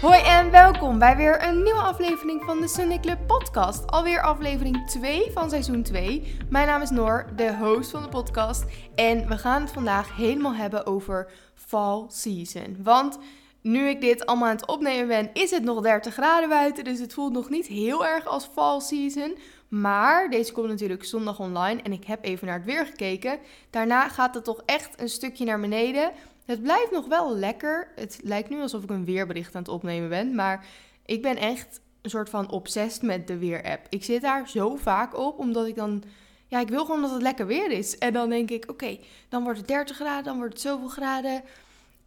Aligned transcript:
Hoi 0.00 0.22
en 0.22 0.50
welkom 0.50 0.98
bij 0.98 1.16
weer 1.16 1.48
een 1.48 1.62
nieuwe 1.62 1.80
aflevering 1.80 2.42
van 2.44 2.60
de 2.60 2.68
Sunday 2.68 3.00
Club 3.00 3.26
podcast. 3.26 3.90
Alweer 3.90 4.22
aflevering 4.22 4.86
2 4.86 5.30
van 5.32 5.50
seizoen 5.50 5.82
2. 5.82 6.36
Mijn 6.48 6.66
naam 6.66 6.82
is 6.82 6.90
Noor, 6.90 7.26
de 7.36 7.56
host 7.56 7.90
van 7.90 8.02
de 8.02 8.08
podcast. 8.08 8.64
En 8.94 9.28
we 9.28 9.38
gaan 9.38 9.60
het 9.60 9.70
vandaag 9.70 10.16
helemaal 10.16 10.54
hebben 10.54 10.86
over 10.86 11.30
fall 11.54 12.04
season. 12.08 12.76
Want 12.82 13.18
nu 13.60 13.88
ik 13.88 14.00
dit 14.00 14.26
allemaal 14.26 14.48
aan 14.48 14.56
het 14.56 14.66
opnemen 14.66 15.08
ben, 15.08 15.30
is 15.32 15.50
het 15.50 15.62
nog 15.62 15.80
30 15.80 16.14
graden 16.14 16.48
buiten. 16.48 16.84
Dus 16.84 16.98
het 16.98 17.14
voelt 17.14 17.32
nog 17.32 17.50
niet 17.50 17.66
heel 17.66 18.06
erg 18.06 18.26
als 18.26 18.48
fall 18.52 18.80
season. 18.80 19.38
Maar 19.68 20.30
deze 20.30 20.52
komt 20.52 20.68
natuurlijk 20.68 21.04
zondag 21.04 21.38
online 21.38 21.82
en 21.82 21.92
ik 21.92 22.04
heb 22.04 22.24
even 22.24 22.46
naar 22.46 22.56
het 22.56 22.64
weer 22.64 22.86
gekeken. 22.86 23.38
Daarna 23.70 24.08
gaat 24.08 24.34
het 24.34 24.44
toch 24.44 24.62
echt 24.66 25.00
een 25.00 25.08
stukje 25.08 25.44
naar 25.44 25.60
beneden. 25.60 26.10
Het 26.44 26.62
blijft 26.62 26.90
nog 26.90 27.06
wel 27.06 27.36
lekker. 27.36 27.92
Het 27.94 28.20
lijkt 28.22 28.50
nu 28.50 28.60
alsof 28.60 28.82
ik 28.82 28.90
een 28.90 29.04
weerbericht 29.04 29.54
aan 29.54 29.62
het 29.62 29.70
opnemen 29.70 30.08
ben. 30.08 30.34
Maar 30.34 30.66
ik 31.06 31.22
ben 31.22 31.36
echt 31.36 31.80
een 32.02 32.10
soort 32.10 32.30
van 32.30 32.50
obsessed 32.50 33.02
met 33.02 33.26
de 33.26 33.38
weer-app. 33.38 33.86
Ik 33.88 34.04
zit 34.04 34.22
daar 34.22 34.48
zo 34.48 34.76
vaak 34.76 35.16
op, 35.16 35.38
omdat 35.38 35.66
ik 35.66 35.76
dan... 35.76 36.02
Ja, 36.46 36.60
ik 36.60 36.68
wil 36.68 36.84
gewoon 36.84 37.02
dat 37.02 37.10
het 37.10 37.22
lekker 37.22 37.46
weer 37.46 37.70
is. 37.70 37.98
En 37.98 38.12
dan 38.12 38.28
denk 38.28 38.50
ik, 38.50 38.70
oké, 38.70 38.98
dan 39.28 39.42
wordt 39.42 39.58
het 39.58 39.68
30 39.68 39.96
graden, 39.96 40.24
dan 40.24 40.36
wordt 40.36 40.52
het 40.52 40.62
zoveel 40.62 40.88
graden. 40.88 41.42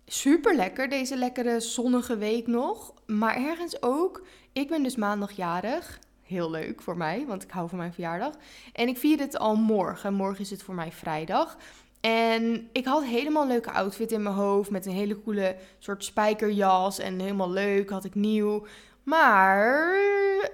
Super 0.06 0.56
lekker, 0.56 0.90
deze 0.90 1.16
lekkere 1.16 1.60
zonnige 1.60 2.18
week 2.18 2.48
nog. 2.48 2.94
Maar 3.06 3.36
ergens 3.36 3.82
ook, 3.82 4.26
ik 4.52 4.68
ben 4.70 4.84
dus 4.84 4.96
maandagjarig. 4.96 6.00
Heel 6.24 6.52
leuk 6.52 6.82
voor 6.82 6.98
mij, 6.98 7.26
want 7.28 7.44
ik 7.44 7.52
hou 7.52 7.70
van 7.70 7.78
mijn 7.78 7.94
verjaardag. 7.94 8.34
En 8.74 8.88
ik 8.88 8.98
vier 8.98 9.20
het 9.20 9.38
al 9.38 9.56
morgen. 9.56 10.14
Morgen 10.14 10.42
is 10.42 10.50
het 10.50 10.64
voor 10.64 10.76
mij 10.76 10.92
vrijdag. 10.92 11.58
En 12.06 12.70
ik 12.72 12.86
had 12.86 13.04
helemaal 13.04 13.42
een 13.42 13.48
leuke 13.48 13.72
outfit 13.72 14.12
in 14.12 14.24
mijn 14.24 14.36
hoofd. 14.36 14.70
Met 14.70 14.86
een 14.86 14.92
hele 14.92 15.22
coole 15.22 15.56
soort 15.80 16.04
spijkerjas. 16.04 17.00
En 17.00 17.20
helemaal 17.20 17.52
leuk, 17.52 17.90
had 17.90 18.04
ik 18.04 18.16
nieuw. 18.16 18.66
Maar 19.04 19.96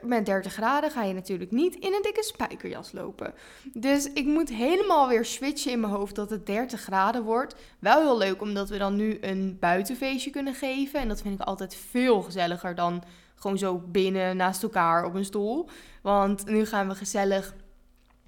met 0.02 0.26
30 0.26 0.54
graden 0.54 0.92
ga 0.92 1.04
je 1.04 1.14
natuurlijk 1.14 1.52
niet 1.52 1.76
in 1.76 1.94
een 1.94 2.02
dikke 2.02 2.24
spijkerjas 2.24 2.92
lopen. 2.92 3.34
Dus 3.74 4.14
ik 4.14 4.26
moet 4.26 4.50
helemaal 4.50 5.08
weer 5.08 5.26
switchen 5.26 5.72
in 5.72 5.80
mijn 5.80 5.94
hoofd 5.94 6.16
dat 6.16 6.30
het 6.30 6.46
30 6.46 6.82
graden 6.82 7.24
wordt. 7.24 7.56
Wel 7.80 8.02
heel 8.02 8.18
leuk 8.18 8.42
omdat 8.42 8.70
we 8.70 8.78
dan 8.78 8.96
nu 8.96 9.18
een 9.22 9.58
buitenfeestje 9.60 10.30
kunnen 10.30 10.54
geven. 10.54 11.00
En 11.00 11.08
dat 11.08 11.22
vind 11.22 11.40
ik 11.40 11.48
altijd 11.48 11.76
veel 11.76 12.22
gezelliger 12.22 12.76
dan 12.76 13.04
gewoon 13.36 13.58
zo 13.58 13.82
binnen 13.88 14.38
naast 14.38 14.64
elkaar 14.64 15.06
op 15.06 15.14
een 15.14 15.26
stoel. 15.26 15.70
Want 16.02 16.46
nu 16.46 16.66
gaan 16.66 16.88
we 16.88 16.96
gezellig 16.96 17.54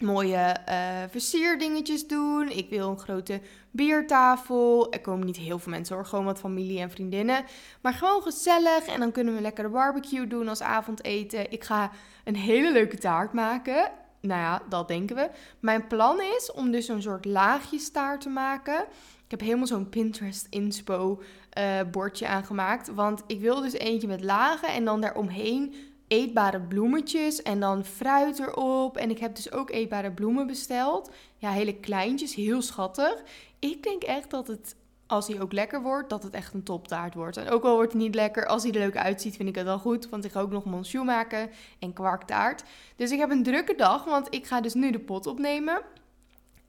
mooie 0.02 0.56
uh, 0.70 0.76
versierdingetjes 1.10 2.08
doen. 2.08 2.50
Ik 2.50 2.70
wil 2.70 2.90
een 2.90 3.00
grote 3.00 3.42
biertafel. 3.72 4.92
Er 4.92 5.02
komen 5.02 5.26
niet 5.26 5.38
heel 5.38 5.60
veel 5.60 5.72
mensen 5.72 5.96
hoor, 5.96 6.06
gewoon 6.06 6.26
wat 6.26 6.40
familie 6.40 6.80
en 6.80 6.92
vriendinnen. 6.92 7.46
Maar 7.82 7.94
gewoon 7.94 8.22
gezellig 8.22 8.86
en 8.86 9.00
dan 9.00 9.12
kunnen 9.12 9.36
we 9.36 9.42
lekker 9.42 9.64
de 9.64 9.70
barbecue 9.70 10.28
doen 10.28 10.48
als 10.48 10.62
avondeten. 10.62 11.52
Ik 11.52 11.64
ga 11.64 11.92
een 12.24 12.36
hele 12.36 12.72
leuke 12.72 12.98
taart 12.98 13.34
maken. 13.34 13.92
Nou 14.22 14.42
ja, 14.42 14.62
dat 14.70 14.88
denken 14.88 15.16
we. 15.16 15.30
Mijn 15.60 15.88
plan 15.88 16.22
is 16.22 16.52
om 16.52 16.72
dus 16.72 16.88
een 16.88 17.02
soort 17.02 17.26
laagjestaart 17.26 18.22
te 18.22 18.30
maken. 18.30 18.86
Ik 19.26 19.40
heb 19.40 19.40
helemaal 19.40 19.68
zo'n 19.68 19.90
Pinterest 19.90 20.48
inspo 20.50 21.22
uh, 21.58 21.80
bordje 21.92 22.28
aangemaakt. 22.28 22.94
Want 22.94 23.24
ik 23.28 23.40
wil 23.40 23.62
dus 23.62 23.74
eentje 23.74 24.08
met 24.08 24.24
lagen 24.24 24.70
en 24.70 24.86
dan 24.86 25.02
daaromheen 25.02 25.76
eetbare 26.12 26.62
bloemetjes 26.62 27.42
en 27.42 27.59
dan 27.59 27.86
fruit 27.86 28.40
erop. 28.40 28.98
En 28.98 29.09
ik 29.09 29.20
heb 29.20 29.36
dus 29.36 29.52
ook 29.52 29.70
eetbare 29.70 30.12
bloemen 30.12 30.48
besteld. 30.48 31.12
Ja, 31.38 31.52
hele 31.52 31.76
kleintjes, 31.76 32.36
heel 32.36 32.62
schattig. 32.62 33.23
Ik 33.59 33.84
denk 33.84 34.03
echt 34.03 34.30
dat 34.30 34.47
het, 34.47 34.75
als 35.08 35.28
hij 35.28 35.41
ook 35.41 35.52
lekker 35.52 35.81
wordt, 35.81 36.09
dat 36.09 36.24
het 36.24 36.34
echt 36.34 36.53
een 36.53 36.63
toptaart 36.63 37.13
wordt. 37.13 37.38
En 37.38 37.50
ook 37.50 37.63
al 37.63 37.75
wordt 37.75 37.94
hij 37.94 38.02
niet 38.02 38.16
lekker, 38.16 38.46
als 38.46 38.63
hij 38.63 38.72
er 38.72 38.80
leuk 38.80 38.97
uitziet, 38.97 39.36
vind 39.36 39.50
ik 39.50 39.56
het 39.56 39.66
wel 39.66 39.80
goed. 39.80 40.09
Want 40.09 40.25
ik 40.25 40.31
ga 40.31 40.40
ook 40.40 40.52
nog 40.52 40.66
monsieur 40.66 41.06
maken 41.06 41.50
en 41.80 41.94
kwarktaart. 41.94 42.63
Dus 42.96 43.12
ik 43.12 43.19
heb 43.19 43.30
een 43.30 43.44
drukke 43.44 43.75
dag, 43.75 44.03
want 44.03 44.28
ik 44.30 44.46
ga 44.46 44.62
dus 44.62 44.74
nu 44.74 44.91
de 44.91 45.00
pot 45.00 45.28
opnemen 45.28 45.81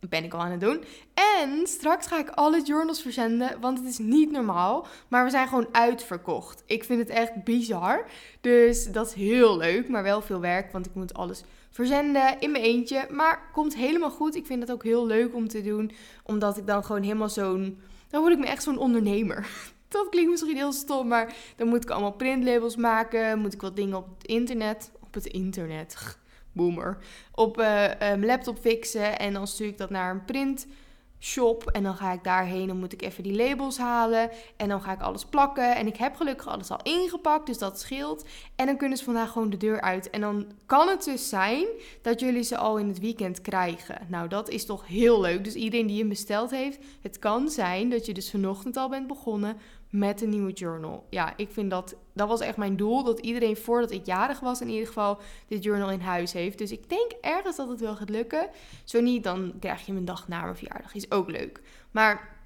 ben 0.08 0.24
ik 0.24 0.34
al 0.34 0.40
aan 0.40 0.50
het 0.50 0.60
doen. 0.60 0.84
En 1.14 1.66
straks 1.66 2.06
ga 2.06 2.18
ik 2.18 2.28
alle 2.28 2.62
journals 2.62 3.02
verzenden, 3.02 3.60
want 3.60 3.78
het 3.78 3.88
is 3.88 3.98
niet 3.98 4.30
normaal. 4.30 4.86
Maar 5.08 5.24
we 5.24 5.30
zijn 5.30 5.48
gewoon 5.48 5.68
uitverkocht. 5.72 6.62
Ik 6.66 6.84
vind 6.84 6.98
het 6.98 7.08
echt 7.08 7.44
bizar. 7.44 8.04
Dus 8.40 8.92
dat 8.92 9.06
is 9.06 9.12
heel 9.12 9.56
leuk, 9.56 9.88
maar 9.88 10.02
wel 10.02 10.22
veel 10.22 10.40
werk, 10.40 10.72
want 10.72 10.86
ik 10.86 10.94
moet 10.94 11.14
alles 11.14 11.44
verzenden 11.70 12.40
in 12.40 12.50
mijn 12.50 12.64
eentje. 12.64 13.06
Maar 13.10 13.50
komt 13.52 13.76
helemaal 13.76 14.10
goed. 14.10 14.34
Ik 14.34 14.46
vind 14.46 14.60
het 14.62 14.72
ook 14.72 14.82
heel 14.82 15.06
leuk 15.06 15.34
om 15.34 15.48
te 15.48 15.62
doen, 15.62 15.92
omdat 16.22 16.56
ik 16.56 16.66
dan 16.66 16.84
gewoon 16.84 17.02
helemaal 17.02 17.28
zo'n... 17.28 17.80
Dan 18.08 18.20
word 18.20 18.32
ik 18.32 18.38
me 18.38 18.46
echt 18.46 18.62
zo'n 18.62 18.78
ondernemer. 18.78 19.46
Dat 19.88 20.08
klinkt 20.08 20.30
misschien 20.30 20.56
heel 20.56 20.72
stom, 20.72 21.08
maar 21.08 21.34
dan 21.56 21.68
moet 21.68 21.82
ik 21.82 21.90
allemaal 21.90 22.12
printlabels 22.12 22.76
maken. 22.76 23.38
Moet 23.38 23.52
ik 23.52 23.60
wat 23.60 23.76
dingen 23.76 23.96
op 23.96 24.08
het 24.18 24.26
internet... 24.26 24.90
Op 25.00 25.14
het 25.14 25.26
internet 25.26 26.16
boomer, 26.52 26.98
op 27.34 27.58
uh, 27.58 27.64
mijn 27.98 28.26
laptop 28.26 28.58
fixen. 28.58 29.18
En 29.18 29.32
dan 29.32 29.46
stuur 29.46 29.66
ik 29.66 29.78
dat 29.78 29.90
naar 29.90 30.10
een 30.10 30.24
printshop. 30.24 31.66
En 31.66 31.82
dan 31.82 31.96
ga 31.96 32.12
ik 32.12 32.24
daarheen. 32.24 32.66
Dan 32.66 32.78
moet 32.78 32.92
ik 32.92 33.02
even 33.02 33.22
die 33.22 33.36
labels 33.36 33.78
halen. 33.78 34.30
En 34.56 34.68
dan 34.68 34.82
ga 34.82 34.92
ik 34.92 35.00
alles 35.00 35.24
plakken. 35.24 35.76
En 35.76 35.86
ik 35.86 35.96
heb 35.96 36.16
gelukkig 36.16 36.46
alles 36.46 36.70
al 36.70 36.82
ingepakt. 36.82 37.46
Dus 37.46 37.58
dat 37.58 37.80
scheelt. 37.80 38.24
En 38.56 38.66
dan 38.66 38.76
kunnen 38.76 38.98
ze 38.98 39.04
vandaag 39.04 39.30
gewoon 39.30 39.50
de 39.50 39.56
deur 39.56 39.80
uit. 39.80 40.10
En 40.10 40.20
dan 40.20 40.46
kan 40.66 40.88
het 40.88 41.04
dus 41.04 41.28
zijn 41.28 41.66
dat 42.02 42.20
jullie 42.20 42.42
ze 42.42 42.56
al 42.56 42.78
in 42.78 42.88
het 42.88 43.00
weekend 43.00 43.40
krijgen. 43.40 44.06
Nou, 44.08 44.28
dat 44.28 44.48
is 44.48 44.66
toch 44.66 44.86
heel 44.86 45.20
leuk. 45.20 45.44
Dus 45.44 45.54
iedereen 45.54 45.86
die 45.86 45.98
hem 45.98 46.08
besteld 46.08 46.50
heeft. 46.50 46.78
Het 47.00 47.18
kan 47.18 47.48
zijn 47.48 47.90
dat 47.90 48.06
je 48.06 48.14
dus 48.14 48.30
vanochtend 48.30 48.76
al 48.76 48.88
bent 48.88 49.06
begonnen 49.06 49.56
met 49.92 50.22
een 50.22 50.28
nieuwe 50.28 50.52
journal. 50.52 51.06
Ja, 51.10 51.32
ik 51.36 51.48
vind 51.50 51.70
dat, 51.70 51.94
dat 52.12 52.28
was 52.28 52.40
echt 52.40 52.56
mijn 52.56 52.76
doel. 52.76 53.04
Dat 53.04 53.18
iedereen 53.18 53.56
voordat 53.56 53.90
ik 53.90 54.06
jarig 54.06 54.40
was 54.40 54.60
in 54.60 54.68
ieder 54.68 54.86
geval 54.86 55.18
dit 55.48 55.62
journal 55.62 55.90
in 55.90 56.00
huis 56.00 56.32
heeft. 56.32 56.58
Dus 56.58 56.70
ik 56.70 56.88
denk 56.88 57.12
ergens 57.20 57.56
dat 57.56 57.68
het 57.68 57.80
wel 57.80 57.96
gaat 57.96 58.08
lukken. 58.08 58.48
Zo 58.84 59.00
niet, 59.00 59.24
dan 59.24 59.52
krijg 59.60 59.86
je 59.86 59.92
een 59.92 60.04
dag 60.04 60.28
na 60.28 60.42
mijn 60.42 60.56
verjaardag. 60.56 60.94
Is 60.94 61.10
ook 61.10 61.30
leuk. 61.30 61.60
Maar 61.90 62.36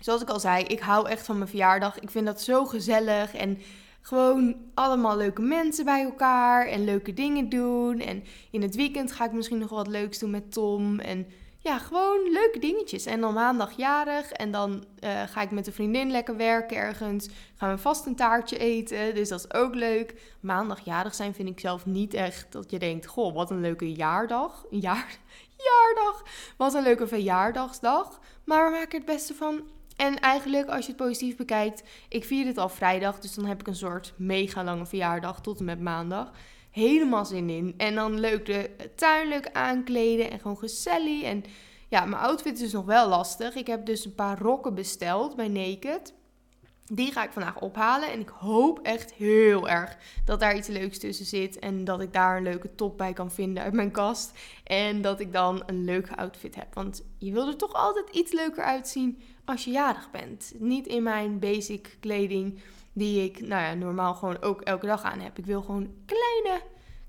zoals 0.00 0.22
ik 0.22 0.28
al 0.28 0.40
zei, 0.40 0.64
ik 0.64 0.80
hou 0.80 1.08
echt 1.08 1.26
van 1.26 1.36
mijn 1.36 1.48
verjaardag. 1.48 1.98
Ik 1.98 2.10
vind 2.10 2.26
dat 2.26 2.42
zo 2.42 2.64
gezellig 2.64 3.34
en 3.34 3.58
gewoon 4.00 4.56
allemaal 4.74 5.16
leuke 5.16 5.42
mensen 5.42 5.84
bij 5.84 6.02
elkaar 6.02 6.66
en 6.66 6.84
leuke 6.84 7.14
dingen 7.14 7.48
doen. 7.48 8.00
En 8.00 8.24
in 8.50 8.62
het 8.62 8.74
weekend 8.74 9.12
ga 9.12 9.24
ik 9.24 9.32
misschien 9.32 9.58
nog 9.58 9.70
wat 9.70 9.86
leuks 9.86 10.18
doen 10.18 10.30
met 10.30 10.52
Tom 10.52 10.98
en 10.98 11.26
ja, 11.62 11.78
gewoon 11.78 12.30
leuke 12.30 12.58
dingetjes. 12.58 13.06
En 13.06 13.20
dan 13.20 13.34
maandag 13.34 13.76
jarig. 13.76 14.32
En 14.32 14.50
dan 14.50 14.84
uh, 15.04 15.22
ga 15.22 15.42
ik 15.42 15.50
met 15.50 15.66
een 15.66 15.72
vriendin 15.72 16.10
lekker 16.10 16.36
werken 16.36 16.76
ergens. 16.76 17.28
Gaan 17.56 17.70
we 17.70 17.78
vast 17.78 18.06
een 18.06 18.16
taartje 18.16 18.58
eten. 18.58 19.14
Dus 19.14 19.28
dat 19.28 19.38
is 19.38 19.54
ook 19.54 19.74
leuk. 19.74 20.36
Maandag 20.40 20.80
jarig 20.84 21.14
zijn 21.14 21.34
vind 21.34 21.48
ik 21.48 21.60
zelf 21.60 21.86
niet 21.86 22.14
echt 22.14 22.52
dat 22.52 22.70
je 22.70 22.78
denkt... 22.78 23.06
Goh, 23.06 23.34
wat 23.34 23.50
een 23.50 23.60
leuke 23.60 23.92
jaardag. 23.92 24.64
Een 24.70 24.80
jaar, 24.90 25.18
jaardag. 25.56 26.22
Wat 26.56 26.74
een 26.74 26.82
leuke 26.82 27.06
verjaardagsdag. 27.06 28.20
Maar 28.44 28.64
we 28.64 28.76
maken 28.78 28.98
het 28.98 29.06
beste 29.06 29.34
van. 29.34 29.62
En 29.96 30.20
eigenlijk, 30.20 30.68
als 30.68 30.86
je 30.86 30.92
het 30.92 31.02
positief 31.02 31.36
bekijkt... 31.36 31.82
Ik 32.08 32.24
vier 32.24 32.46
het 32.46 32.58
al 32.58 32.68
vrijdag. 32.68 33.18
Dus 33.18 33.34
dan 33.34 33.44
heb 33.44 33.60
ik 33.60 33.66
een 33.66 33.76
soort 33.76 34.12
mega 34.16 34.64
lange 34.64 34.86
verjaardag 34.86 35.40
tot 35.40 35.58
en 35.58 35.64
met 35.64 35.80
maandag 35.80 36.30
helemaal 36.70 37.24
zin 37.24 37.50
in. 37.50 37.74
En 37.76 37.94
dan 37.94 38.20
leuk 38.20 38.46
de 38.46 38.70
tuin 38.94 39.28
leuk 39.28 39.50
aankleden 39.52 40.30
en 40.30 40.40
gewoon 40.40 40.58
gezellig. 40.58 41.22
En 41.22 41.44
ja, 41.88 42.04
mijn 42.04 42.22
outfit 42.22 42.54
is 42.54 42.60
dus 42.60 42.72
nog 42.72 42.84
wel 42.84 43.08
lastig. 43.08 43.54
Ik 43.54 43.66
heb 43.66 43.86
dus 43.86 44.04
een 44.04 44.14
paar 44.14 44.38
rokken 44.38 44.74
besteld 44.74 45.36
bij 45.36 45.48
Naked. 45.48 46.14
Die 46.92 47.12
ga 47.12 47.24
ik 47.24 47.32
vandaag 47.32 47.60
ophalen. 47.60 48.12
En 48.12 48.20
ik 48.20 48.28
hoop 48.28 48.78
echt 48.82 49.12
heel 49.12 49.68
erg 49.68 49.96
dat 50.24 50.40
daar 50.40 50.56
iets 50.56 50.68
leuks 50.68 50.98
tussen 50.98 51.26
zit. 51.26 51.58
En 51.58 51.84
dat 51.84 52.00
ik 52.00 52.12
daar 52.12 52.36
een 52.36 52.42
leuke 52.42 52.74
top 52.74 52.98
bij 52.98 53.12
kan 53.12 53.30
vinden 53.30 53.62
uit 53.62 53.72
mijn 53.72 53.90
kast. 53.90 54.32
En 54.64 55.02
dat 55.02 55.20
ik 55.20 55.32
dan 55.32 55.62
een 55.66 55.84
leuke 55.84 56.16
outfit 56.16 56.54
heb. 56.54 56.74
Want 56.74 57.04
je 57.18 57.32
wil 57.32 57.48
er 57.48 57.56
toch 57.56 57.72
altijd 57.72 58.08
iets 58.10 58.32
leuker 58.32 58.64
uitzien 58.64 59.22
als 59.44 59.64
je 59.64 59.70
jarig 59.70 60.10
bent. 60.10 60.52
Niet 60.58 60.86
in 60.86 61.02
mijn 61.02 61.38
basic 61.38 61.96
kleding 62.00 62.60
die 63.00 63.24
ik 63.24 63.40
nou 63.40 63.62
ja, 63.62 63.74
normaal 63.74 64.14
gewoon 64.14 64.42
ook 64.42 64.60
elke 64.60 64.86
dag 64.86 65.02
aan 65.02 65.20
heb. 65.20 65.38
Ik 65.38 65.46
wil 65.46 65.62
gewoon 65.62 65.94
kleine, 66.06 66.62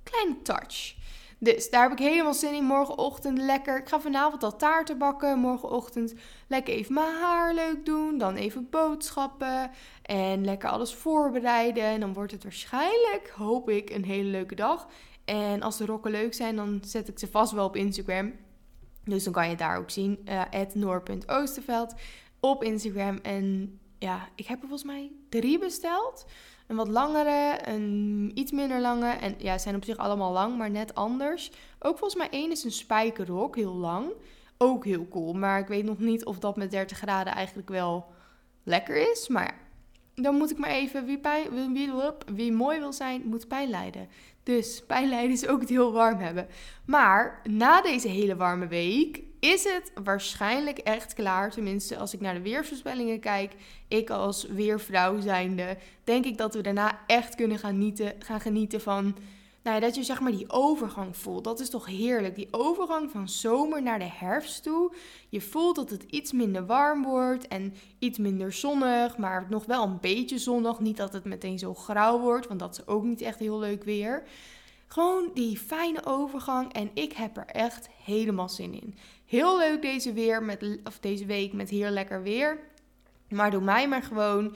kleine 0.04 0.42
touch. 0.42 0.96
Dus 1.38 1.70
daar 1.70 1.82
heb 1.84 1.92
ik 1.92 2.06
helemaal 2.06 2.34
zin 2.34 2.54
in. 2.54 2.64
Morgenochtend 2.64 3.38
lekker. 3.38 3.78
Ik 3.78 3.90
ga 3.90 4.00
vanavond 4.00 4.44
al 4.44 4.56
taarten 4.56 4.98
bakken. 4.98 5.40
Morgenochtend 5.40 6.14
lekker 6.48 6.74
even 6.74 6.94
mijn 6.94 7.16
haar 7.22 7.54
leuk 7.54 7.86
doen. 7.86 8.18
Dan 8.18 8.36
even 8.36 8.68
boodschappen. 8.70 9.72
En 10.02 10.46
lekker 10.46 10.70
alles 10.70 10.94
voorbereiden. 10.94 11.84
En 11.84 12.00
dan 12.00 12.14
wordt 12.14 12.32
het 12.32 12.44
waarschijnlijk, 12.44 13.34
hoop 13.36 13.70
ik, 13.70 13.90
een 13.90 14.06
hele 14.06 14.30
leuke 14.30 14.56
dag. 14.56 14.88
En 15.26 15.62
als 15.62 15.78
de 15.78 15.86
rokken 15.86 16.12
leuk 16.12 16.34
zijn, 16.34 16.56
dan 16.56 16.82
zet 16.86 17.08
ik 17.08 17.20
ze 17.20 17.28
vast 17.28 17.52
wel 17.52 17.66
op 17.66 17.76
Instagram. 17.76 18.34
Dus 19.04 19.24
dan 19.24 19.34
kan 19.34 19.50
je 19.50 19.56
daar 19.56 19.78
ook 19.78 19.90
zien. 19.90 20.26
Uh, 20.26 20.42
noor.oosterveld 20.74 21.94
op 22.40 22.64
Instagram. 22.64 23.20
En 23.22 23.80
ja, 24.02 24.28
ik 24.36 24.48
heb 24.48 24.62
er 24.62 24.68
volgens 24.68 24.92
mij 24.92 25.12
drie 25.30 25.60
besteld. 25.60 26.26
Een 26.68 26.76
wat 26.76 26.88
langere, 26.88 27.60
een 27.68 28.32
iets 28.34 28.52
minder 28.52 28.80
lange. 28.80 29.10
En 29.10 29.36
ja, 29.38 29.54
ze 29.54 29.64
zijn 29.64 29.76
op 29.76 29.84
zich 29.84 29.98
allemaal 29.98 30.32
lang, 30.32 30.58
maar 30.58 30.70
net 30.70 30.96
anders. 30.96 31.52
Ook 31.80 31.98
volgens 31.98 32.16
mij 32.16 32.30
één 32.30 32.52
is 32.52 32.64
een 32.64 32.72
spijkerrok, 32.72 33.56
heel 33.56 33.74
lang. 33.74 34.12
Ook 34.58 34.86
heel 34.86 35.08
cool. 35.08 35.34
Maar 35.34 35.60
ik 35.60 35.68
weet 35.68 35.86
nog 35.86 36.00
niet 36.00 36.26
of 36.26 36.40
dat 36.40 36.56
met 36.56 36.72
30 36.72 36.98
graden 36.98 37.34
eigenlijk 37.34 37.70
wel 37.70 38.06
lekker 38.64 39.12
is. 39.12 39.28
Maar 39.28 39.60
dan 40.16 40.36
moet 40.36 40.52
ik 40.52 40.58
maar 40.58 40.70
even, 40.70 41.06
wie, 41.06 41.20
pijn, 41.20 41.74
wie 42.26 42.52
mooi 42.52 42.80
wil 42.80 42.94
zijn, 42.94 43.22
moet 43.26 43.48
pijn 43.48 43.70
lijden. 43.70 44.10
Dus 44.44 44.84
pijn 44.88 45.10
lijden 45.10 45.32
is 45.32 45.48
ook 45.48 45.60
het 45.60 45.70
heel 45.70 45.92
warm 45.92 46.20
hebben. 46.20 46.48
Maar 46.86 47.42
na 47.44 47.82
deze 47.82 48.08
hele 48.08 48.36
warme 48.36 48.68
week 48.68 49.24
is 49.42 49.64
het 49.64 49.92
waarschijnlijk 50.04 50.78
echt 50.78 51.14
klaar. 51.14 51.52
Tenminste, 51.52 51.98
als 51.98 52.14
ik 52.14 52.22
naar 52.22 52.34
de 52.34 52.42
weersvoorspellingen 52.42 53.20
kijk, 53.20 53.54
ik 53.88 54.10
als 54.10 54.44
weervrouw 54.44 55.20
zijnde, 55.20 55.78
denk 56.04 56.26
ik 56.26 56.38
dat 56.38 56.54
we 56.54 56.62
daarna 56.62 57.00
echt 57.08 57.36
kunnen 57.36 57.60
gaan 57.60 57.72
genieten, 57.72 58.14
gaan 58.20 58.42
genieten 58.42 58.82
van 58.82 59.16
nou 59.64 59.76
ja, 59.76 59.82
dat 59.82 59.96
je 59.96 60.04
zeg 60.04 60.20
maar 60.20 60.32
die 60.32 60.50
overgang 60.50 61.18
voelt. 61.18 61.44
Dat 61.44 61.60
is 61.60 61.70
toch 61.70 61.86
heerlijk. 61.86 62.36
Die 62.36 62.48
overgang 62.52 63.12
van 63.12 63.30
zomer 63.30 63.82
naar 63.82 64.00
de 64.00 64.10
herfst 64.12 64.64
toe. 64.64 64.94
Je 65.30 65.42
voelt 65.42 65.76
dat 65.76 65.90
het 65.90 66.04
iets 66.04 66.32
minder 66.32 66.66
warm 66.66 67.04
wordt 67.04 67.48
en 67.48 67.74
iets 68.00 68.18
minder 68.18 68.54
zonnig, 68.54 69.18
maar 69.18 69.48
nog 69.50 69.66
wel 69.66 69.84
een 69.84 70.00
beetje 70.00 70.38
zonnig. 70.38 70.80
Niet 70.80 70.98
dat 70.98 71.14
het 71.14 71.26
meteen 71.26 71.60
zo 71.60 71.74
grauw 71.74 72.20
wordt, 72.20 72.48
want 72.48 72.60
dat 72.60 72.78
is 72.78 72.88
ook 72.88 73.04
niet 73.04 73.22
echt 73.22 73.40
heel 73.40 73.60
leuk 73.60 73.84
weer. 73.84 74.24
Gewoon 74.88 75.32
die 75.34 75.58
fijne 75.58 76.06
overgang 76.06 76.74
en 76.74 76.90
ik 76.94 77.14
heb 77.14 77.38
er 77.38 77.46
echt 77.46 77.90
helemaal 78.04 78.50
zin 78.50 78.74
in. 78.74 78.96
Heel 79.32 79.58
leuk 79.58 79.82
deze, 79.82 80.14
weer 80.14 80.44
met, 80.44 80.80
of 80.84 81.00
deze 81.00 81.26
week 81.26 81.54
met 81.54 81.70
heel 81.70 81.90
lekker 81.90 82.24
weer. 82.24 82.60
Maar 83.30 83.52
doe 83.52 83.62
mij 83.62 83.88
maar 83.88 84.04
gewoon 84.04 84.56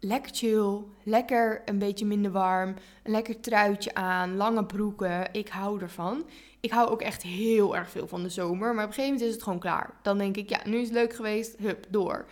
lekker 0.00 0.34
chill, 0.34 0.78
lekker 1.02 1.62
een 1.64 1.78
beetje 1.78 2.06
minder 2.06 2.30
warm, 2.30 2.74
een 3.02 3.10
lekker 3.10 3.40
truitje 3.40 3.94
aan, 3.94 4.36
lange 4.36 4.64
broeken. 4.64 5.28
Ik 5.32 5.48
hou 5.48 5.80
ervan. 5.80 6.24
Ik 6.60 6.70
hou 6.70 6.88
ook 6.88 7.02
echt 7.02 7.22
heel 7.22 7.76
erg 7.76 7.90
veel 7.90 8.08
van 8.08 8.22
de 8.22 8.28
zomer, 8.28 8.74
maar 8.74 8.84
op 8.84 8.90
een 8.90 8.94
gegeven 8.94 9.12
moment 9.12 9.28
is 9.28 9.34
het 9.34 9.42
gewoon 9.42 9.58
klaar. 9.58 9.90
Dan 10.02 10.18
denk 10.18 10.36
ik, 10.36 10.48
ja, 10.48 10.60
nu 10.64 10.76
is 10.76 10.88
het 10.88 10.96
leuk 10.96 11.14
geweest, 11.14 11.58
hup, 11.58 11.86
door. 11.88 12.26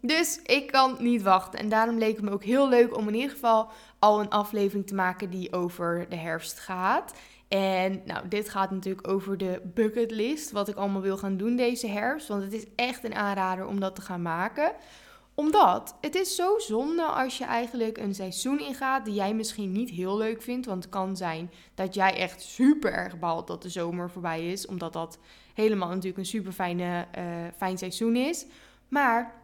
Dus 0.00 0.40
ik 0.42 0.66
kan 0.66 0.96
niet 0.98 1.22
wachten. 1.22 1.58
En 1.58 1.68
daarom 1.68 1.98
leek 1.98 2.16
het 2.16 2.24
me 2.24 2.30
ook 2.30 2.44
heel 2.44 2.68
leuk 2.68 2.96
om 2.96 3.08
in 3.08 3.14
ieder 3.14 3.30
geval 3.30 3.70
al 3.98 4.20
een 4.20 4.30
aflevering 4.30 4.86
te 4.86 4.94
maken 4.94 5.30
die 5.30 5.52
over 5.52 6.06
de 6.08 6.16
herfst 6.16 6.58
gaat. 6.58 7.12
En 7.50 8.02
nou, 8.04 8.28
dit 8.28 8.48
gaat 8.48 8.70
natuurlijk 8.70 9.08
over 9.08 9.38
de 9.38 9.60
bucketlist. 9.74 10.50
Wat 10.50 10.68
ik 10.68 10.76
allemaal 10.76 11.00
wil 11.00 11.16
gaan 11.16 11.36
doen 11.36 11.56
deze 11.56 11.86
herfst. 11.86 12.28
Want 12.28 12.42
het 12.42 12.52
is 12.52 12.66
echt 12.76 13.04
een 13.04 13.14
aanrader 13.14 13.66
om 13.66 13.80
dat 13.80 13.94
te 13.94 14.02
gaan 14.02 14.22
maken 14.22 14.72
omdat 15.40 15.96
het 16.00 16.14
is 16.14 16.34
zo 16.34 16.58
zonde 16.58 17.02
als 17.02 17.38
je 17.38 17.44
eigenlijk 17.44 17.98
een 17.98 18.14
seizoen 18.14 18.60
ingaat 18.60 19.04
die 19.04 19.14
jij 19.14 19.34
misschien 19.34 19.72
niet 19.72 19.90
heel 19.90 20.16
leuk 20.16 20.42
vindt. 20.42 20.66
Want 20.66 20.82
het 20.82 20.92
kan 20.92 21.16
zijn 21.16 21.50
dat 21.74 21.94
jij 21.94 22.16
echt 22.16 22.42
super 22.42 22.92
erg 22.92 23.18
balt 23.18 23.46
dat 23.46 23.62
de 23.62 23.68
zomer 23.68 24.10
voorbij 24.10 24.52
is. 24.52 24.66
Omdat 24.66 24.92
dat 24.92 25.18
helemaal 25.54 25.88
natuurlijk 25.88 26.18
een 26.18 26.26
super 26.26 26.52
fijne, 26.52 27.06
uh, 27.18 27.24
fijn 27.56 27.78
seizoen 27.78 28.16
is. 28.16 28.46
Maar 28.88 29.39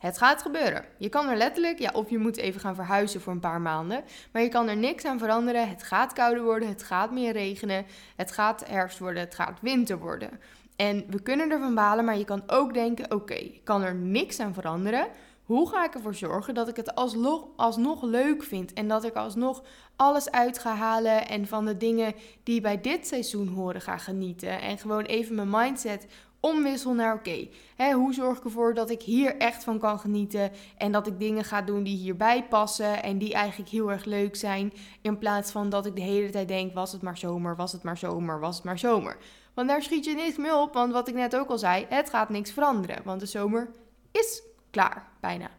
het 0.00 0.18
gaat 0.18 0.42
gebeuren. 0.42 0.84
Je 0.98 1.08
kan 1.08 1.28
er 1.28 1.36
letterlijk, 1.36 1.78
ja, 1.78 1.90
of 1.92 2.10
je 2.10 2.18
moet 2.18 2.36
even 2.36 2.60
gaan 2.60 2.74
verhuizen 2.74 3.20
voor 3.20 3.32
een 3.32 3.40
paar 3.40 3.60
maanden. 3.60 4.04
Maar 4.32 4.42
je 4.42 4.48
kan 4.48 4.68
er 4.68 4.76
niks 4.76 5.04
aan 5.04 5.18
veranderen. 5.18 5.68
Het 5.68 5.82
gaat 5.82 6.12
kouder 6.12 6.42
worden, 6.42 6.68
het 6.68 6.82
gaat 6.82 7.10
meer 7.10 7.32
regenen, 7.32 7.86
het 8.16 8.32
gaat 8.32 8.68
herfst 8.68 8.98
worden, 8.98 9.22
het 9.22 9.34
gaat 9.34 9.58
winter 9.60 9.98
worden. 9.98 10.40
En 10.76 11.04
we 11.08 11.22
kunnen 11.22 11.50
ervan 11.50 11.74
balen, 11.74 12.04
maar 12.04 12.18
je 12.18 12.24
kan 12.24 12.42
ook 12.46 12.74
denken: 12.74 13.12
oké, 13.12 13.34
ik 13.34 13.64
kan 13.64 13.82
er 13.82 13.94
niks 13.94 14.40
aan 14.40 14.54
veranderen. 14.54 15.06
Hoe 15.44 15.68
ga 15.68 15.84
ik 15.84 15.94
ervoor 15.94 16.14
zorgen 16.14 16.54
dat 16.54 16.68
ik 16.68 16.76
het 16.76 16.94
alsnog, 16.94 17.46
alsnog 17.56 18.02
leuk 18.02 18.42
vind 18.42 18.72
en 18.72 18.88
dat 18.88 19.04
ik 19.04 19.14
alsnog 19.14 19.62
alles 19.96 20.30
uit 20.30 20.58
ga 20.58 20.74
halen 20.74 21.28
en 21.28 21.46
van 21.46 21.64
de 21.64 21.76
dingen 21.76 22.14
die 22.42 22.60
bij 22.60 22.80
dit 22.80 23.06
seizoen 23.06 23.48
horen 23.48 23.80
ga 23.80 23.98
genieten 23.98 24.60
en 24.60 24.78
gewoon 24.78 25.04
even 25.04 25.34
mijn 25.34 25.50
mindset 25.50 26.06
omwissel 26.40 26.94
naar 26.94 27.14
oké, 27.14 27.48
hoe 27.92 28.14
zorg 28.14 28.38
ik 28.38 28.44
ervoor 28.44 28.74
dat 28.74 28.90
ik 28.90 29.02
hier 29.02 29.36
echt 29.36 29.64
van 29.64 29.78
kan 29.78 29.98
genieten 29.98 30.50
en 30.76 30.92
dat 30.92 31.06
ik 31.06 31.18
dingen 31.18 31.44
ga 31.44 31.62
doen 31.62 31.82
die 31.82 31.96
hierbij 31.96 32.44
passen 32.44 33.02
en 33.02 33.18
die 33.18 33.34
eigenlijk 33.34 33.70
heel 33.70 33.90
erg 33.90 34.04
leuk 34.04 34.36
zijn 34.36 34.72
in 35.02 35.18
plaats 35.18 35.50
van 35.50 35.68
dat 35.68 35.86
ik 35.86 35.94
de 35.94 36.00
hele 36.00 36.30
tijd 36.30 36.48
denk 36.48 36.74
was 36.74 36.92
het 36.92 37.02
maar 37.02 37.18
zomer, 37.18 37.56
was 37.56 37.72
het 37.72 37.82
maar 37.82 37.98
zomer, 37.98 38.40
was 38.40 38.56
het 38.56 38.64
maar 38.64 38.78
zomer. 38.78 39.16
Want 39.54 39.68
daar 39.68 39.82
schiet 39.82 40.04
je 40.04 40.14
niks 40.14 40.36
mee 40.36 40.56
op. 40.56 40.72
Want 40.72 40.92
wat 40.92 41.08
ik 41.08 41.14
net 41.14 41.36
ook 41.36 41.48
al 41.48 41.58
zei, 41.58 41.86
het 41.88 42.10
gaat 42.10 42.28
niks 42.28 42.50
veranderen. 42.50 43.02
Want 43.04 43.20
de 43.20 43.26
zomer 43.26 43.70
is 44.10 44.42
klaar, 44.70 45.08
bijna. 45.20 45.50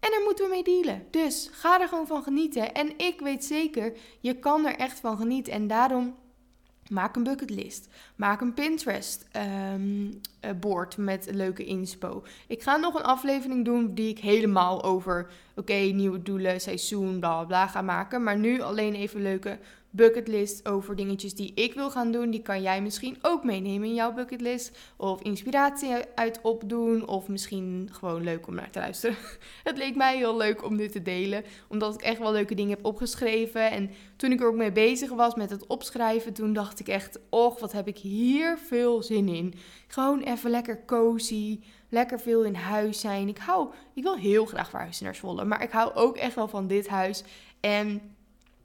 En 0.00 0.10
daar 0.10 0.22
moeten 0.24 0.44
we 0.44 0.50
mee 0.50 0.62
dealen. 0.62 1.06
Dus 1.10 1.48
ga 1.52 1.80
er 1.80 1.88
gewoon 1.88 2.06
van 2.06 2.22
genieten. 2.22 2.74
En 2.74 2.98
ik 2.98 3.20
weet 3.20 3.44
zeker, 3.44 3.96
je 4.20 4.38
kan 4.38 4.66
er 4.66 4.76
echt 4.76 5.00
van 5.00 5.16
genieten. 5.16 5.52
En 5.52 5.66
daarom 5.66 6.14
maak 6.90 7.16
een 7.16 7.22
bucketlist. 7.22 7.88
Maak 8.16 8.40
een 8.40 8.54
Pinterest 8.54 9.26
um, 9.74 10.20
board 10.60 10.96
met 10.96 11.28
leuke 11.32 11.64
inspo. 11.64 12.24
Ik 12.46 12.62
ga 12.62 12.76
nog 12.76 12.94
een 12.94 13.02
aflevering 13.02 13.64
doen 13.64 13.94
die 13.94 14.08
ik 14.08 14.18
helemaal 14.18 14.82
over, 14.82 15.30
oké, 15.56 15.72
nieuwe 15.74 16.22
doelen, 16.22 16.60
seizoen, 16.60 17.18
bla 17.18 17.36
bla 17.36 17.44
bla 17.44 17.66
ga 17.66 17.82
maken. 17.82 18.22
Maar 18.22 18.38
nu 18.38 18.60
alleen 18.60 18.94
even 18.94 19.22
leuke 19.22 19.58
bucketlist 19.90 20.68
over 20.68 20.96
dingetjes 20.96 21.34
die 21.34 21.52
ik 21.54 21.74
wil 21.74 21.90
gaan 21.90 22.12
doen. 22.12 22.30
Die 22.30 22.42
kan 22.42 22.62
jij 22.62 22.82
misschien 22.82 23.18
ook 23.22 23.44
meenemen 23.44 23.88
in 23.88 23.94
jouw 23.94 24.12
bucketlist. 24.12 24.78
Of 24.96 25.22
inspiratie 25.22 25.94
uit 26.14 26.40
opdoen. 26.42 27.08
Of 27.08 27.28
misschien 27.28 27.88
gewoon 27.92 28.24
leuk 28.24 28.46
om 28.46 28.54
naar 28.54 28.70
te 28.70 28.78
luisteren. 28.78 29.16
Het 29.64 29.78
leek 29.78 29.96
mij 29.96 30.16
heel 30.16 30.36
leuk 30.36 30.64
om 30.64 30.76
dit 30.76 30.92
te 30.92 31.02
delen. 31.02 31.44
Omdat 31.68 31.94
ik 31.94 32.02
echt 32.02 32.18
wel 32.18 32.32
leuke 32.32 32.54
dingen 32.54 32.76
heb 32.76 32.84
opgeschreven. 32.84 33.70
En 33.70 33.90
toen 34.16 34.32
ik 34.32 34.40
er 34.40 34.46
ook 34.46 34.54
mee 34.54 34.72
bezig 34.72 35.10
was 35.10 35.34
met 35.34 35.50
het 35.50 35.66
opschrijven, 35.66 36.32
toen 36.32 36.52
dacht 36.52 36.80
ik 36.80 36.88
echt: 36.88 37.18
och, 37.30 37.60
wat 37.60 37.72
heb 37.72 37.88
ik 37.88 37.98
hier 37.98 38.58
veel 38.58 39.02
zin 39.02 39.28
in. 39.28 39.54
Gewoon 39.86 40.20
even 40.20 40.50
lekker 40.50 40.84
cozy. 40.84 41.60
Lekker 41.88 42.20
veel 42.20 42.44
in 42.44 42.54
huis 42.54 43.00
zijn. 43.00 43.28
Ik 43.28 43.38
hou, 43.38 43.68
ik 43.94 44.02
wil 44.02 44.16
heel 44.16 44.44
graag 44.46 44.70
verhuizen 44.70 45.04
naar 45.04 45.14
Zwolle. 45.14 45.44
Maar 45.44 45.62
ik 45.62 45.70
hou 45.70 45.94
ook 45.94 46.16
echt 46.16 46.34
wel 46.34 46.48
van 46.48 46.66
dit 46.66 46.88
huis. 46.88 47.24
En 47.60 48.00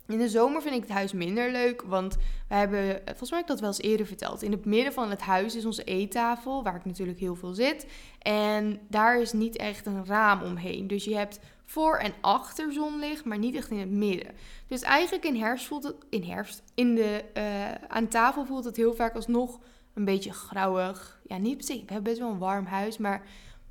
in 0.07 0.17
de 0.17 0.29
zomer 0.29 0.61
vind 0.61 0.75
ik 0.75 0.81
het 0.81 0.91
huis 0.91 1.13
minder 1.13 1.51
leuk, 1.51 1.81
want 1.81 2.17
we 2.47 2.55
hebben, 2.55 3.01
volgens 3.05 3.29
mij 3.29 3.39
heb 3.39 3.47
ik 3.49 3.53
dat 3.53 3.59
wel 3.59 3.69
eens 3.69 3.81
eerder 3.81 4.05
verteld. 4.05 4.41
In 4.41 4.51
het 4.51 4.65
midden 4.65 4.93
van 4.93 5.09
het 5.09 5.21
huis 5.21 5.55
is 5.55 5.65
onze 5.65 5.83
eettafel, 5.83 6.63
waar 6.63 6.75
ik 6.75 6.85
natuurlijk 6.85 7.19
heel 7.19 7.35
veel 7.35 7.53
zit. 7.53 7.87
En 8.19 8.79
daar 8.89 9.21
is 9.21 9.33
niet 9.33 9.57
echt 9.57 9.85
een 9.85 10.05
raam 10.05 10.41
omheen. 10.41 10.87
Dus 10.87 11.03
je 11.03 11.15
hebt 11.15 11.39
voor- 11.65 11.97
en 11.97 12.13
achter 12.21 12.73
zonlicht, 12.73 13.25
maar 13.25 13.37
niet 13.37 13.55
echt 13.55 13.71
in 13.71 13.79
het 13.79 13.89
midden. 13.91 14.33
Dus 14.67 14.81
eigenlijk 14.81 15.25
in 15.25 15.35
herfst 15.35 15.65
voelt 15.65 15.83
het, 15.83 15.95
in 16.09 16.23
herfst, 16.23 16.63
in 16.73 16.95
de, 16.95 17.23
uh, 17.37 17.71
aan 17.87 18.07
tafel 18.07 18.45
voelt 18.45 18.65
het 18.65 18.75
heel 18.75 18.93
vaak 18.93 19.15
alsnog 19.15 19.59
een 19.93 20.05
beetje 20.05 20.33
grauwig. 20.33 21.19
Ja, 21.27 21.37
niet 21.37 21.57
per 21.57 21.65
se, 21.65 21.73
we 21.73 21.93
hebben 21.93 22.03
best 22.03 22.19
wel 22.19 22.31
een 22.31 22.37
warm 22.37 22.65
huis, 22.65 22.97
maar 22.97 23.23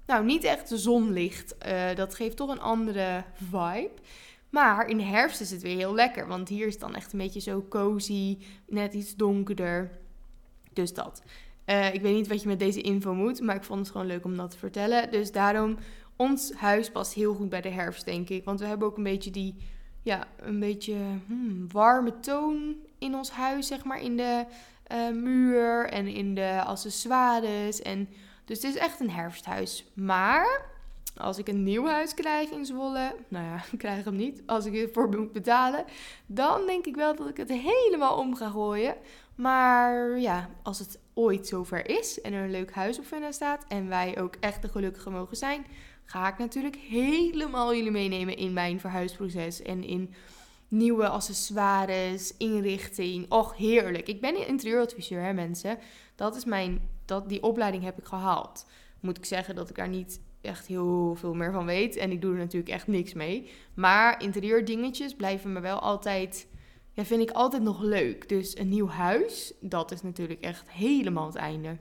nou, 0.07 0.25
niet 0.25 0.45
echt 0.45 0.71
zonlicht. 0.75 1.55
Uh, 1.67 1.95
dat 1.95 2.15
geeft 2.15 2.37
toch 2.37 2.51
een 2.51 2.61
andere 2.61 3.25
vibe. 3.35 3.91
Maar 4.55 4.89
in 4.89 4.97
de 4.97 5.03
herfst 5.03 5.41
is 5.41 5.51
het 5.51 5.63
weer 5.63 5.77
heel 5.77 5.95
lekker. 5.95 6.27
Want 6.27 6.49
hier 6.49 6.67
is 6.67 6.73
het 6.73 6.83
dan 6.83 6.95
echt 6.95 7.13
een 7.13 7.19
beetje 7.19 7.41
zo 7.41 7.65
cozy. 7.69 8.39
Net 8.67 8.95
iets 8.95 9.17
donkerder. 9.17 9.91
Dus 10.73 10.95
dat. 10.95 11.23
Uh, 11.67 11.95
ik 11.95 12.03
weet 12.03 12.15
niet 12.15 12.29
wat 12.29 12.43
je 12.43 12.49
met 12.49 12.59
deze 12.59 12.81
info 12.81 13.15
moet. 13.15 13.41
Maar 13.41 13.57
ik 13.57 13.65
vond 13.65 13.81
het 13.81 13.91
gewoon 13.91 14.07
leuk 14.07 14.25
om 14.25 14.37
dat 14.37 14.51
te 14.51 14.59
vertellen. 14.59 15.11
Dus 15.11 15.33
daarom, 15.33 15.77
ons 16.17 16.53
huis 16.53 16.91
past 16.91 17.13
heel 17.13 17.35
goed 17.35 17.49
bij 17.49 17.61
de 17.61 17.69
herfst, 17.69 18.05
denk 18.05 18.29
ik. 18.29 18.45
Want 18.45 18.61
we 18.61 18.67
hebben 18.67 18.89
ook 18.89 18.97
een 18.97 19.03
beetje 19.03 19.31
die, 19.31 19.55
ja, 20.03 20.27
een 20.37 20.61
beetje 20.61 20.97
hmm, 21.27 21.67
warme 21.73 22.21
toon 22.21 22.77
in 22.99 23.15
ons 23.15 23.31
huis, 23.31 23.67
zeg 23.67 23.85
maar. 23.85 24.01
In 24.01 24.17
de 24.17 24.45
uh, 24.93 25.11
muur 25.11 25.89
en 25.89 26.07
in 26.07 26.35
de 26.35 26.63
accessoires. 26.65 27.83
En, 27.83 28.09
dus 28.45 28.63
het 28.63 28.75
is 28.75 28.81
echt 28.81 29.01
een 29.01 29.11
herfsthuis. 29.11 29.85
Maar 29.95 30.74
als 31.17 31.39
ik 31.39 31.49
een 31.49 31.63
nieuw 31.63 31.87
huis 31.87 32.15
krijg 32.15 32.51
in 32.51 32.67
Zwolle, 32.67 33.15
nou 33.29 33.45
ja, 33.45 33.65
ik 33.73 33.79
krijg 33.79 34.05
hem 34.05 34.17
niet, 34.17 34.43
als 34.47 34.65
ik 34.65 34.75
ervoor 34.75 35.09
moet 35.09 35.33
betalen, 35.33 35.85
dan 36.27 36.67
denk 36.67 36.87
ik 36.87 36.97
wel 36.97 37.17
dat 37.17 37.29
ik 37.29 37.37
het 37.37 37.49
helemaal 37.49 38.19
om 38.19 38.37
ga 38.37 38.51
gooien. 38.51 38.97
Maar 39.35 40.19
ja, 40.19 40.51
als 40.63 40.79
het 40.79 40.99
ooit 41.15 41.47
zover 41.47 41.89
is 41.89 42.21
en 42.21 42.33
er 42.33 42.45
een 42.45 42.51
leuk 42.51 42.73
huis 42.73 42.99
op 42.99 43.07
vinden 43.07 43.33
staat 43.33 43.65
en 43.69 43.89
wij 43.89 44.21
ook 44.21 44.37
echt 44.41 44.63
de 44.63 44.69
gelukkige 44.69 45.11
mogen 45.11 45.37
zijn, 45.37 45.67
ga 46.05 46.29
ik 46.29 46.39
natuurlijk 46.39 46.77
helemaal 46.77 47.75
jullie 47.75 47.91
meenemen 47.91 48.37
in 48.37 48.53
mijn 48.53 48.81
verhuisproces 48.81 49.63
en 49.63 49.85
in 49.85 50.15
nieuwe 50.69 51.09
accessoires, 51.09 52.37
inrichting. 52.37 53.31
Och, 53.31 53.57
heerlijk. 53.57 54.09
Ik 54.09 54.21
ben 54.21 54.47
interieuradviseur, 54.47 55.23
hè 55.23 55.33
mensen. 55.33 55.79
Dat 56.15 56.37
is 56.37 56.45
mijn, 56.45 56.89
dat, 57.05 57.29
die 57.29 57.43
opleiding 57.43 57.85
heb 57.85 57.99
ik 57.99 58.05
gehaald. 58.05 58.67
Moet 59.01 59.17
ik 59.17 59.25
zeggen 59.25 59.55
dat 59.55 59.69
ik 59.69 59.77
daar 59.77 59.89
niet 59.89 60.21
echt 60.45 60.67
heel 60.67 61.15
veel 61.15 61.35
meer 61.35 61.53
van 61.53 61.67
weet. 61.67 61.97
En 61.97 62.11
ik 62.11 62.21
doe 62.21 62.33
er 62.33 62.39
natuurlijk 62.39 62.73
echt 62.73 62.87
niks 62.87 63.13
mee. 63.13 63.51
Maar 63.75 64.23
interieurdingetjes 64.23 65.15
blijven 65.15 65.53
me 65.53 65.61
wel 65.61 65.79
altijd... 65.79 66.47
Ja, 66.93 67.05
vind 67.05 67.23
ik 67.23 67.31
altijd 67.31 67.63
nog 67.63 67.83
leuk. 67.83 68.29
Dus 68.29 68.59
een 68.59 68.69
nieuw 68.69 68.89
huis, 68.89 69.53
dat 69.61 69.91
is 69.91 70.03
natuurlijk 70.03 70.41
echt 70.41 70.71
helemaal 70.71 71.27
het 71.27 71.35
einde. 71.35 71.77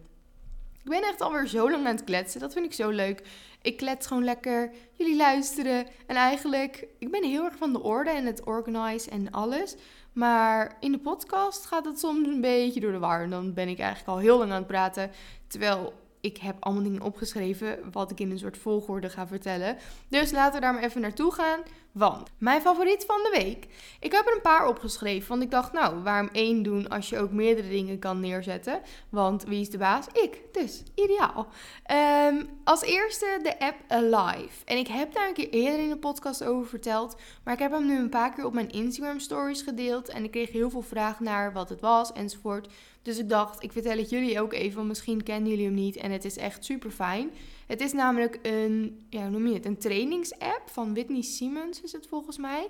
Ik 0.83 0.89
ben 0.89 1.03
echt 1.03 1.21
alweer 1.21 1.47
zo 1.47 1.71
lang 1.71 1.85
aan 1.85 1.95
het 1.95 2.03
kletsen. 2.03 2.39
Dat 2.39 2.53
vind 2.53 2.65
ik 2.65 2.73
zo 2.73 2.89
leuk. 2.89 3.21
Ik 3.61 3.77
klets 3.77 4.07
gewoon 4.07 4.23
lekker. 4.23 4.71
Jullie 4.93 5.15
luisteren. 5.15 5.85
En 6.07 6.15
eigenlijk, 6.15 6.87
ik 6.99 7.11
ben 7.11 7.23
heel 7.23 7.43
erg 7.43 7.55
van 7.55 7.73
de 7.73 7.81
orde 7.81 8.09
en 8.09 8.25
het 8.25 8.43
organize 8.43 9.09
en 9.09 9.31
alles. 9.31 9.75
Maar 10.13 10.77
in 10.79 10.91
de 10.91 10.99
podcast 10.99 11.65
gaat 11.65 11.85
het 11.85 11.99
soms 11.99 12.27
een 12.27 12.41
beetje 12.41 12.79
door 12.79 12.91
de 12.91 12.99
war. 12.99 13.21
En 13.21 13.29
dan 13.29 13.53
ben 13.53 13.67
ik 13.67 13.79
eigenlijk 13.79 14.09
al 14.09 14.17
heel 14.17 14.37
lang 14.37 14.51
aan 14.51 14.57
het 14.57 14.67
praten. 14.67 15.11
Terwijl 15.47 15.93
ik 16.23 16.37
heb 16.37 16.55
allemaal 16.59 16.83
dingen 16.83 17.01
opgeschreven 17.01 17.79
wat 17.91 18.11
ik 18.11 18.19
in 18.19 18.31
een 18.31 18.39
soort 18.39 18.57
volgorde 18.57 19.09
ga 19.09 19.27
vertellen. 19.27 19.77
Dus 20.07 20.31
laten 20.31 20.53
we 20.53 20.59
daar 20.59 20.73
maar 20.73 20.83
even 20.83 21.01
naartoe 21.01 21.33
gaan. 21.33 21.59
Want 21.91 22.29
mijn 22.37 22.61
favoriet 22.61 23.03
van 23.05 23.17
de 23.23 23.29
week. 23.43 23.67
Ik 23.99 24.11
heb 24.11 24.27
er 24.27 24.33
een 24.33 24.41
paar 24.41 24.67
opgeschreven. 24.67 25.29
Want 25.29 25.41
ik 25.41 25.51
dacht, 25.51 25.73
nou, 25.73 26.03
waarom 26.03 26.29
één 26.31 26.63
doen 26.63 26.89
als 26.89 27.09
je 27.09 27.19
ook 27.19 27.31
meerdere 27.31 27.69
dingen 27.69 27.99
kan 27.99 28.19
neerzetten? 28.19 28.81
Want 29.09 29.43
wie 29.43 29.61
is 29.61 29.69
de 29.69 29.77
baas? 29.77 30.07
Ik. 30.07 30.41
Dus 30.51 30.83
ideaal. 30.95 31.47
Ehm, 31.83 32.45
als 32.63 32.81
eerste 32.81 33.39
de 33.43 33.59
app 33.59 33.75
Alive. 33.87 34.65
En 34.65 34.77
ik 34.77 34.87
heb 34.87 35.13
daar 35.13 35.27
een 35.27 35.33
keer 35.33 35.49
eerder 35.49 35.79
in 35.79 35.89
de 35.89 35.97
podcast 35.97 36.43
over 36.43 36.69
verteld. 36.69 37.15
Maar 37.43 37.53
ik 37.53 37.59
heb 37.59 37.71
hem 37.71 37.85
nu 37.85 37.97
een 37.99 38.09
paar 38.09 38.33
keer 38.33 38.45
op 38.45 38.53
mijn 38.53 38.71
Instagram 38.71 39.19
stories 39.19 39.61
gedeeld. 39.61 40.09
En 40.09 40.23
ik 40.23 40.31
kreeg 40.31 40.51
heel 40.51 40.69
veel 40.69 40.81
vragen 40.81 41.25
naar 41.25 41.53
wat 41.53 41.69
het 41.69 41.81
was 41.81 42.11
enzovoort. 42.11 42.67
Dus 43.03 43.17
ik 43.17 43.29
dacht, 43.29 43.63
ik 43.63 43.71
vertel 43.71 43.97
het 43.97 44.09
jullie 44.09 44.41
ook 44.41 44.53
even, 44.53 44.75
want 44.75 44.87
misschien 44.87 45.23
kennen 45.23 45.49
jullie 45.49 45.65
hem 45.65 45.73
niet. 45.73 45.95
En 45.95 46.11
het 46.11 46.25
is 46.25 46.37
echt 46.37 46.65
super 46.65 46.91
fijn. 46.91 47.31
Het 47.67 47.81
is 47.81 47.93
namelijk 47.93 48.39
een, 48.41 49.05
ja, 49.09 49.29
noem 49.29 49.47
je 49.47 49.53
het? 49.53 49.65
Een 49.65 49.77
trainingsapp 49.77 50.61
van 50.65 50.93
Whitney 50.93 51.21
Siemens 51.21 51.81
is 51.81 51.91
het 51.91 52.07
volgens 52.07 52.37
mij. 52.37 52.67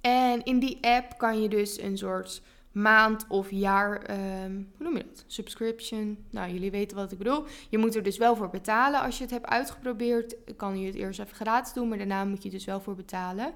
En 0.00 0.44
in 0.44 0.58
die 0.58 0.78
app 0.80 1.18
kan 1.18 1.42
je 1.42 1.48
dus 1.48 1.80
een 1.80 1.98
soort 1.98 2.42
maand 2.72 3.24
of 3.28 3.50
jaar, 3.50 4.02
ehm, 4.02 4.52
hoe 4.52 4.84
noem 4.84 4.96
je 4.96 5.04
dat? 5.04 5.24
Subscription. 5.26 6.18
Nou, 6.30 6.52
jullie 6.52 6.70
weten 6.70 6.96
wat 6.96 7.12
ik 7.12 7.18
bedoel. 7.18 7.44
Je 7.68 7.78
moet 7.78 7.94
er 7.94 8.02
dus 8.02 8.18
wel 8.18 8.36
voor 8.36 8.50
betalen. 8.50 9.00
Als 9.00 9.16
je 9.16 9.22
het 9.22 9.32
hebt 9.32 9.46
uitgeprobeerd, 9.46 10.36
kan 10.56 10.80
je 10.80 10.86
het 10.86 10.94
eerst 10.94 11.20
even 11.20 11.36
gratis 11.36 11.72
doen, 11.72 11.88
maar 11.88 11.98
daarna 11.98 12.24
moet 12.24 12.42
je 12.42 12.50
dus 12.50 12.64
wel 12.64 12.80
voor 12.80 12.94
betalen. 12.94 13.52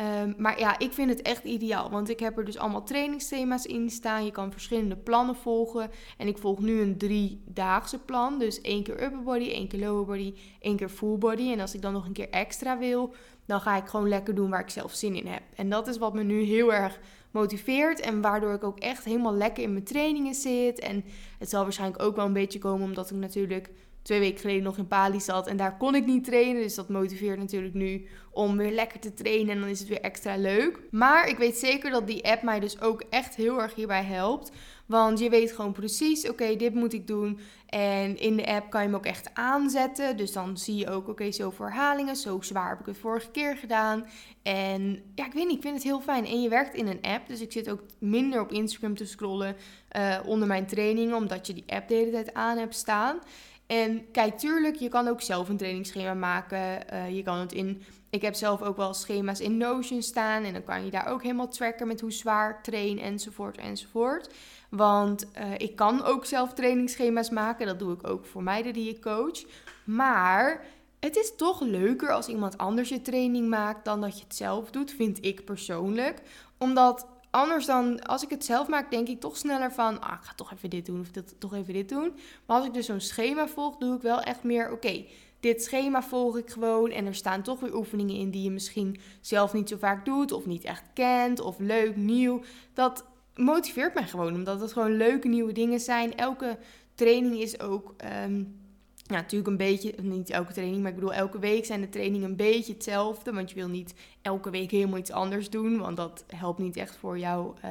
Ehm, 0.00 0.32
maar 0.36 0.58
ja, 0.58 0.78
ik 0.78 0.92
vind 0.92 1.10
het 1.10 1.22
echt 1.22 1.44
ideaal. 1.44 1.90
Want 1.90 2.08
ik 2.08 2.20
heb 2.20 2.38
er 2.38 2.44
dus 2.44 2.58
allemaal 2.58 2.82
trainingsthema's 2.82 3.64
in 3.64 3.90
staan. 3.90 4.24
Je 4.24 4.30
kan 4.30 4.52
verschillende 4.52 4.96
plannen 4.96 5.36
volgen. 5.36 5.90
En 6.16 6.26
ik 6.26 6.38
volg 6.38 6.60
nu 6.60 6.80
een 6.80 6.98
driedaagse 6.98 7.98
plan. 7.98 8.38
Dus 8.38 8.60
één 8.60 8.82
keer 8.82 9.02
upper 9.02 9.22
body, 9.22 9.50
één 9.50 9.68
keer 9.68 9.80
lower 9.80 10.04
body, 10.04 10.34
één 10.60 10.76
keer 10.76 10.88
full 10.88 11.18
body. 11.18 11.52
En 11.52 11.60
als 11.60 11.74
ik 11.74 11.82
dan 11.82 11.92
nog 11.92 12.06
een 12.06 12.12
keer 12.12 12.30
extra 12.30 12.78
wil, 12.78 13.14
dan 13.46 13.60
ga 13.60 13.76
ik 13.76 13.86
gewoon 13.86 14.08
lekker 14.08 14.34
doen 14.34 14.50
waar 14.50 14.60
ik 14.60 14.70
zelf 14.70 14.92
zin 14.92 15.14
in 15.14 15.26
heb. 15.26 15.42
En 15.54 15.70
dat 15.70 15.88
is 15.88 15.98
wat 15.98 16.14
me 16.14 16.22
nu 16.22 16.42
heel 16.42 16.72
erg 16.72 17.00
motiveert. 17.30 18.00
En 18.00 18.20
waardoor 18.20 18.54
ik 18.54 18.64
ook 18.64 18.78
echt 18.78 19.04
helemaal 19.04 19.34
lekker 19.34 19.62
in 19.62 19.72
mijn 19.72 19.84
trainingen 19.84 20.34
zit. 20.34 20.78
En 20.78 21.04
het 21.38 21.50
zal 21.50 21.62
waarschijnlijk 21.62 22.02
ook 22.02 22.16
wel 22.16 22.26
een 22.26 22.32
beetje 22.32 22.58
komen 22.58 22.86
omdat 22.86 23.10
ik 23.10 23.16
natuurlijk 23.16 23.70
twee 24.02 24.18
weken 24.18 24.40
geleden 24.40 24.62
nog 24.62 24.78
in 24.78 24.88
Bali 24.88 25.20
zat 25.20 25.46
en 25.46 25.56
daar 25.56 25.76
kon 25.76 25.94
ik 25.94 26.06
niet 26.06 26.24
trainen. 26.24 26.62
Dus 26.62 26.74
dat 26.74 26.88
motiveert 26.88 27.38
natuurlijk 27.38 27.74
nu 27.74 28.06
om 28.30 28.56
weer 28.56 28.72
lekker 28.72 29.00
te 29.00 29.14
trainen 29.14 29.54
en 29.54 29.60
dan 29.60 29.68
is 29.68 29.78
het 29.78 29.88
weer 29.88 30.00
extra 30.00 30.36
leuk. 30.36 30.80
Maar 30.90 31.28
ik 31.28 31.38
weet 31.38 31.56
zeker 31.56 31.90
dat 31.90 32.06
die 32.06 32.24
app 32.24 32.42
mij 32.42 32.60
dus 32.60 32.80
ook 32.80 33.02
echt 33.10 33.34
heel 33.34 33.60
erg 33.60 33.74
hierbij 33.74 34.04
helpt. 34.04 34.50
Want 34.86 35.18
je 35.18 35.30
weet 35.30 35.52
gewoon 35.52 35.72
precies, 35.72 36.28
oké, 36.28 36.56
dit 36.56 36.74
moet 36.74 36.92
ik 36.92 37.06
doen. 37.06 37.40
En 37.66 38.18
in 38.18 38.36
de 38.36 38.46
app 38.46 38.70
kan 38.70 38.80
je 38.80 38.86
hem 38.86 38.96
ook 38.96 39.04
echt 39.04 39.34
aanzetten. 39.34 40.16
Dus 40.16 40.32
dan 40.32 40.58
zie 40.58 40.76
je 40.76 40.90
ook, 40.90 41.08
oké, 41.08 41.32
zoveel 41.32 41.64
herhalingen, 41.64 42.16
zo 42.16 42.40
zwaar 42.40 42.68
heb 42.68 42.80
ik 42.80 42.86
het 42.86 42.98
vorige 42.98 43.30
keer 43.30 43.56
gedaan. 43.56 44.06
En 44.42 45.02
ja, 45.14 45.26
ik 45.26 45.32
weet 45.32 45.46
niet, 45.46 45.56
ik 45.56 45.62
vind 45.62 45.74
het 45.74 45.82
heel 45.82 46.00
fijn. 46.00 46.26
En 46.26 46.42
je 46.42 46.48
werkt 46.48 46.74
in 46.74 46.86
een 46.86 47.02
app, 47.02 47.28
dus 47.28 47.40
ik 47.40 47.52
zit 47.52 47.70
ook 47.70 47.82
minder 47.98 48.40
op 48.40 48.52
Instagram 48.52 48.96
te 48.96 49.06
scrollen 49.06 49.56
uh, 49.96 50.18
onder 50.26 50.48
mijn 50.48 50.66
trainingen, 50.66 51.16
omdat 51.16 51.46
je 51.46 51.54
die 51.54 51.64
app 51.66 51.88
de 51.88 51.94
hele 51.94 52.10
tijd 52.10 52.34
aan 52.34 52.58
hebt 52.58 52.74
staan. 52.74 53.18
En 53.70 54.10
kijk, 54.10 54.38
tuurlijk, 54.38 54.76
je 54.76 54.88
kan 54.88 55.08
ook 55.08 55.20
zelf 55.20 55.48
een 55.48 55.56
trainingsschema 55.56 56.14
maken. 56.14 56.78
Uh, 56.92 57.16
je 57.16 57.22
kan 57.22 57.38
het 57.38 57.52
in. 57.52 57.82
Ik 58.10 58.22
heb 58.22 58.34
zelf 58.34 58.62
ook 58.62 58.76
wel 58.76 58.94
schema's 58.94 59.40
in 59.40 59.56
Notion 59.56 60.02
staan. 60.02 60.44
En 60.44 60.52
dan 60.52 60.64
kan 60.64 60.84
je 60.84 60.90
daar 60.90 61.06
ook 61.06 61.22
helemaal 61.22 61.48
tracken 61.48 61.86
met 61.86 62.00
hoe 62.00 62.12
zwaar 62.12 62.62
train 62.62 62.98
enzovoort 62.98 63.56
enzovoort. 63.56 64.34
Want 64.68 65.26
uh, 65.38 65.54
ik 65.56 65.76
kan 65.76 66.04
ook 66.04 66.24
zelf 66.24 66.52
trainingsschema's 66.52 67.30
maken. 67.30 67.66
Dat 67.66 67.78
doe 67.78 67.92
ik 67.92 68.06
ook 68.06 68.26
voor 68.26 68.42
meiden 68.42 68.72
die 68.72 68.88
ik 68.88 69.00
coach. 69.00 69.44
Maar 69.84 70.64
het 71.00 71.16
is 71.16 71.36
toch 71.36 71.60
leuker 71.60 72.12
als 72.12 72.28
iemand 72.28 72.58
anders 72.58 72.88
je 72.88 73.02
training 73.02 73.48
maakt 73.48 73.84
dan 73.84 74.00
dat 74.00 74.18
je 74.18 74.24
het 74.24 74.36
zelf 74.36 74.70
doet, 74.70 74.90
vind 74.90 75.24
ik 75.24 75.44
persoonlijk. 75.44 76.22
Omdat 76.58 77.06
anders 77.30 77.66
dan, 77.66 78.02
als 78.02 78.22
ik 78.22 78.30
het 78.30 78.44
zelf 78.44 78.68
maak, 78.68 78.90
denk 78.90 79.08
ik 79.08 79.20
toch 79.20 79.36
sneller 79.36 79.72
van, 79.72 80.00
ah, 80.00 80.12
ik 80.12 80.26
ga 80.26 80.32
toch 80.34 80.52
even 80.52 80.70
dit 80.70 80.86
doen 80.86 81.00
of 81.00 81.10
toch 81.38 81.54
even 81.54 81.74
dit 81.74 81.88
doen. 81.88 82.12
Maar 82.46 82.56
als 82.56 82.66
ik 82.66 82.74
dus 82.74 82.86
zo'n 82.86 83.00
schema 83.00 83.48
volg, 83.48 83.76
doe 83.76 83.96
ik 83.96 84.02
wel 84.02 84.20
echt 84.20 84.42
meer, 84.42 84.72
oké, 84.72 85.04
dit 85.40 85.62
schema 85.62 86.02
volg 86.02 86.38
ik 86.38 86.50
gewoon. 86.50 86.90
En 86.90 87.06
er 87.06 87.14
staan 87.14 87.42
toch 87.42 87.60
weer 87.60 87.76
oefeningen 87.76 88.16
in 88.16 88.30
die 88.30 88.42
je 88.42 88.50
misschien 88.50 89.00
zelf 89.20 89.52
niet 89.52 89.68
zo 89.68 89.76
vaak 89.76 90.04
doet 90.04 90.32
of 90.32 90.46
niet 90.46 90.64
echt 90.64 90.82
kent 90.94 91.40
of 91.40 91.58
leuk, 91.58 91.96
nieuw. 91.96 92.40
Dat 92.74 93.04
motiveert 93.34 93.94
mij 93.94 94.06
gewoon, 94.06 94.34
omdat 94.34 94.60
het 94.60 94.72
gewoon 94.72 94.96
leuke 94.96 95.28
nieuwe 95.28 95.52
dingen 95.52 95.80
zijn. 95.80 96.16
Elke 96.16 96.58
training 96.94 97.40
is 97.40 97.60
ook... 97.60 97.94
Ehm, 97.96 98.42
ja, 99.10 99.20
natuurlijk 99.20 99.50
een 99.50 99.56
beetje, 99.56 99.94
niet 100.02 100.30
elke 100.30 100.52
training, 100.52 100.82
maar 100.82 100.90
ik 100.90 100.96
bedoel, 100.96 101.14
elke 101.14 101.38
week 101.38 101.64
zijn 101.64 101.80
de 101.80 101.88
trainingen 101.88 102.30
een 102.30 102.36
beetje 102.36 102.72
hetzelfde. 102.72 103.32
Want 103.32 103.48
je 103.48 103.54
wil 103.54 103.68
niet 103.68 103.94
elke 104.22 104.50
week 104.50 104.70
helemaal 104.70 104.98
iets 104.98 105.10
anders 105.10 105.50
doen, 105.50 105.78
want 105.78 105.96
dat 105.96 106.24
helpt 106.36 106.58
niet 106.58 106.76
echt 106.76 106.96
voor 106.96 107.18
jouw 107.18 107.54
uh, 107.64 107.70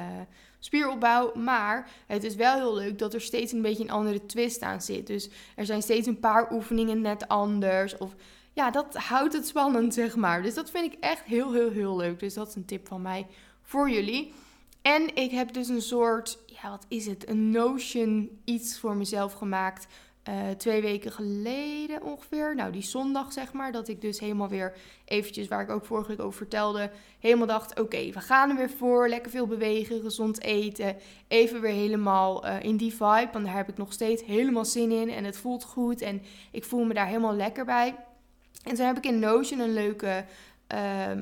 spieropbouw. 0.60 1.34
Maar 1.36 1.90
het 2.08 2.24
is 2.24 2.36
wel 2.36 2.56
heel 2.56 2.76
leuk 2.76 3.00
dat 3.00 3.14
er 3.14 3.22
steeds 3.22 3.52
een 3.52 3.62
beetje 3.62 3.84
een 3.84 3.92
andere 3.92 4.26
twist 4.26 4.62
aan 4.62 4.82
zit. 4.82 5.08
Dus 5.08 5.30
er 5.56 5.66
zijn 5.66 5.82
steeds 5.82 6.08
een 6.08 6.20
paar 6.20 6.52
oefeningen 6.52 7.02
net 7.02 7.28
anders. 7.28 7.98
Of 7.98 8.16
ja, 8.54 8.72
dat 8.72 8.96
houdt 8.96 9.34
het 9.34 9.48
spannend, 9.48 9.94
zeg 9.94 10.16
maar. 10.16 10.42
Dus 10.42 10.54
dat 10.54 10.70
vind 10.70 10.94
ik 10.94 11.00
echt 11.00 11.24
heel, 11.24 11.54
heel, 11.54 11.72
heel 11.72 11.96
leuk. 11.96 12.20
Dus 12.20 12.34
dat 12.34 12.48
is 12.48 12.56
een 12.56 12.66
tip 12.66 12.88
van 12.88 13.02
mij 13.02 13.28
voor 13.62 13.90
jullie. 13.90 14.34
En 14.82 15.16
ik 15.16 15.32
heb 15.32 15.54
dus 15.54 15.68
een 15.68 15.82
soort, 15.82 16.40
ja, 16.46 16.70
wat 16.70 16.86
is 16.88 17.06
het? 17.06 17.30
Een 17.30 17.52
Notion 17.52 18.42
iets 18.44 18.80
voor 18.80 18.96
mezelf 18.96 19.34
gemaakt 19.34 19.88
uh, 20.30 20.50
twee 20.58 20.82
weken 20.82 21.12
geleden 21.12 22.04
ongeveer, 22.04 22.56
nou 22.56 22.72
die 22.72 22.82
zondag 22.82 23.34
zeg 23.34 23.54
maar, 23.54 23.72
dat 23.72 23.88
ik 23.88 24.02
dus 24.02 24.20
helemaal 24.20 24.48
weer 24.48 24.74
eventjes, 25.06 25.48
waar 25.48 25.62
ik 25.62 25.70
ook 25.70 25.86
vorige 25.86 26.08
week 26.08 26.20
over 26.22 26.38
vertelde, 26.38 26.92
helemaal 27.20 27.48
dacht, 27.48 27.80
oké, 27.80 28.12
we 28.12 28.20
gaan 28.20 28.50
er 28.50 28.56
weer 28.56 28.70
voor, 28.70 29.10
lekker 29.10 29.32
veel 29.32 29.48
bewegen, 29.48 30.02
gezond 30.02 30.42
eten, 30.42 30.96
even 31.28 31.62
weer 31.62 31.74
helemaal 31.74 32.46
uh, 32.46 32.64
in 32.64 32.78
die 32.78 32.92
vibe, 32.92 33.30
want 33.34 33.46
daar 33.46 33.56
heb 33.56 33.70
ik 33.70 33.78
nog 33.78 33.94
steeds 33.94 34.24
helemaal 34.24 34.66
zin 34.66 34.92
in 34.92 35.10
en 35.10 35.24
het 35.24 35.38
voelt 35.38 35.64
goed 35.64 36.02
en 36.02 36.22
ik 36.52 36.64
voel 36.64 36.84
me 36.84 36.94
daar 36.94 37.08
helemaal 37.08 37.36
lekker 37.36 37.66
bij. 37.66 37.96
En 38.64 38.76
toen 38.76 38.86
heb 38.86 38.98
ik 38.98 39.06
in 39.06 39.20
Notion 39.20 39.60
een 39.60 39.74
leuke 39.74 40.26
uh, 40.74 40.80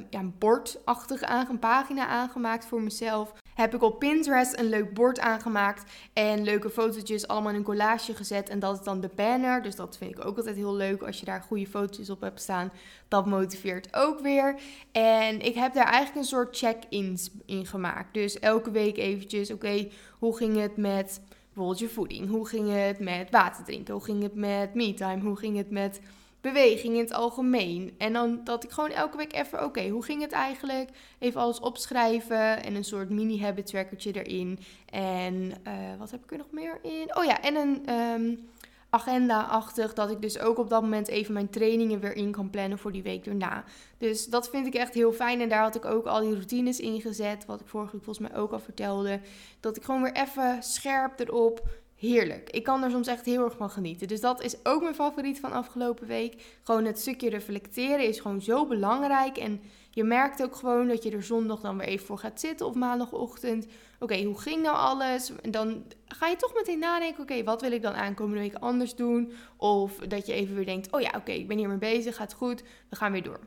ja, 0.10 0.20
een 0.20 1.60
pagina 1.60 2.08
aangemaakt 2.08 2.66
voor 2.66 2.82
mezelf 2.82 3.34
heb 3.58 3.76
ik 3.76 3.82
op 3.82 4.00
Pinterest 4.00 4.60
een 4.60 4.70
leuk 4.70 4.94
bord 4.94 5.20
aangemaakt 5.20 5.92
en 6.14 6.44
leuke 6.44 6.70
fotootjes 6.70 7.28
allemaal 7.28 7.52
in 7.52 7.58
een 7.58 7.64
collage 7.64 8.16
gezet. 8.16 8.50
En 8.50 8.60
dat 8.60 8.80
is 8.80 8.86
dan 8.86 9.02
de 9.02 9.10
banner. 9.16 9.62
Dus 9.62 9.76
dat 9.76 9.98
vind 9.98 10.12
ik 10.12 10.26
ook 10.26 10.38
altijd 10.38 10.56
heel 10.56 10.76
leuk 10.76 11.02
als 11.02 11.20
je 11.20 11.26
daar 11.26 11.42
goede 11.42 11.68
foto's 11.68 12.10
op 12.10 12.22
hebt 12.22 12.42
staan. 12.42 12.72
Dat 13.08 13.26
motiveert 13.26 13.96
ook 13.96 14.20
weer. 14.20 14.56
En 14.92 15.42
ik 15.42 15.56
heb 15.56 15.74
daar 15.74 15.86
eigenlijk 15.86 16.16
een 16.16 16.24
soort 16.24 16.58
check-ins 16.58 17.32
in 17.46 17.66
gemaakt. 17.66 18.14
Dus 18.14 18.40
elke 18.40 18.72
week 18.72 18.98
eventjes, 18.98 19.52
oké, 19.52 19.88
hoe 20.20 20.38
ging 20.38 20.58
het 20.58 20.78
met 20.78 21.22
bijvoorbeeld 21.48 21.80
je 21.80 21.90
voeding? 21.90 22.30
Hoe 22.30 22.48
ging 22.48 22.72
het 22.72 23.00
met 23.00 23.32
water 23.32 23.64
drinken? 23.64 23.94
Hoe 23.94 24.04
ging 24.04 24.24
het 24.24 24.36
met 24.36 24.74
me-time? 24.74 25.22
Hoe 25.22 25.38
ging 25.38 25.58
het 25.58 25.72
met 25.72 26.00
beweging 26.42 26.94
in 26.94 27.00
het 27.00 27.14
algemeen. 27.14 27.96
En 27.98 28.14
dan 28.14 28.42
dat 28.44 28.64
ik 28.64 28.72
gewoon 28.72 28.90
elke 28.90 29.18
week 29.18 29.34
even, 29.34 29.64
oké, 29.64 29.88
hoe 29.88 30.04
ging 30.04 30.22
het 30.22 30.32
eigenlijk? 30.32 30.90
Even 31.20 31.42
alles 31.42 31.60
opschrijven 31.60 32.64
en 32.64 32.76
een 32.76 32.84
soort 32.84 33.10
mini-habit 33.10 33.66
trackertje 33.66 34.24
erin. 34.24 34.60
En 34.90 35.34
uh, 35.44 35.54
wat 36.00 36.12
heb 36.12 36.24
ik 36.24 36.32
er 36.32 36.38
nog 36.38 36.52
meer 36.52 36.80
in? 36.82 37.16
Oh 37.16 37.24
ja, 37.24 37.42
en 37.42 37.56
een 37.56 37.94
um, 37.94 38.50
agenda-achtig, 38.90 39.94
dat 39.94 40.12
ik 40.12 40.22
dus 40.22 40.40
ook 40.40 40.58
op 40.58 40.70
dat 40.70 40.82
moment 40.82 41.08
even 41.08 41.34
mijn 41.34 41.50
trainingen 41.50 42.00
weer 42.00 42.16
in 42.16 42.32
kan 42.32 42.50
plannen 42.50 42.78
voor 42.78 42.92
die 42.92 43.04
week 43.04 43.26
erna. 43.26 43.64
Dus 43.98 44.26
dat 44.26 44.50
vind 44.50 44.68
ik 44.68 44.76
echt 44.76 44.94
heel 44.94 45.12
fijn. 45.12 45.42
En 45.42 45.50
daar 45.50 45.62
had 45.62 45.76
ik 45.76 45.86
ook 45.86 46.06
al 46.06 46.22
die 46.22 46.34
routines 46.34 46.80
in 46.80 47.02
gezet, 47.02 47.46
wat 47.46 47.62
ik 47.62 47.68
vorige 47.68 47.92
week 47.92 48.04
volgens 48.04 48.30
mij 48.30 48.40
ook 48.40 48.52
al 48.52 48.60
vertelde. 48.60 49.20
Dat 49.60 49.78
ik 49.78 49.84
gewoon 49.84 50.02
weer 50.02 50.16
even 50.16 50.64
scherp 50.64 51.20
erop 51.20 51.68
heerlijk. 51.98 52.50
Ik 52.50 52.64
kan 52.64 52.84
er 52.84 52.92
soms 52.92 53.08
echt 53.08 53.26
heel 53.26 53.44
erg 53.44 53.58
van 53.58 53.70
genieten. 53.70 54.08
Dus 54.08 54.22
dat 54.22 54.44
is 54.44 54.56
ook 54.64 54.82
mijn 54.82 54.96
favoriet 54.96 55.40
van 55.40 55.52
afgelopen 55.52 56.08
week. 56.08 56.60
Gewoon 56.64 56.86
het 56.86 57.00
stukje 57.00 57.30
reflecteren 57.30 58.08
is 58.08 58.20
gewoon 58.20 58.42
zo 58.42 58.66
belangrijk. 58.66 59.38
En 59.38 59.62
je 59.92 60.04
merkt 60.04 60.44
ook 60.44 60.56
gewoon 60.56 60.88
dat 60.88 61.04
je 61.04 61.12
er 61.12 61.24
zondag 61.24 61.60
dan 61.60 61.78
weer 61.78 61.88
even 61.88 62.06
voor 62.06 62.18
gaat 62.18 62.40
zitten 62.40 62.66
of 62.66 62.74
maandagochtend. 62.74 63.68
Oké, 64.00 64.24
hoe 64.24 64.40
ging 64.40 64.62
nou 64.62 64.76
alles? 64.76 65.32
En 65.42 65.52
dan 65.52 65.84
ga 66.08 66.28
je 66.28 66.36
toch 66.36 66.54
meteen 66.54 66.80
nadenken, 66.80 67.24
oké, 67.24 67.44
wat 67.44 67.62
wil 67.62 67.72
ik 67.72 67.82
dan 67.82 67.94
aankomende 67.94 68.40
week 68.40 68.56
anders 68.56 68.96
doen? 68.96 69.32
Of 69.56 69.96
dat 69.96 70.26
je 70.26 70.34
even 70.34 70.56
weer 70.56 70.66
denkt, 70.66 70.92
oh 70.92 71.02
ja, 71.02 71.12
oké, 71.16 71.32
ik 71.32 71.48
ben 71.48 71.58
hiermee 71.58 71.78
bezig, 71.78 72.16
gaat 72.16 72.34
goed, 72.34 72.64
we 72.90 72.96
gaan 72.96 73.12
weer 73.12 73.24
door. 73.24 73.40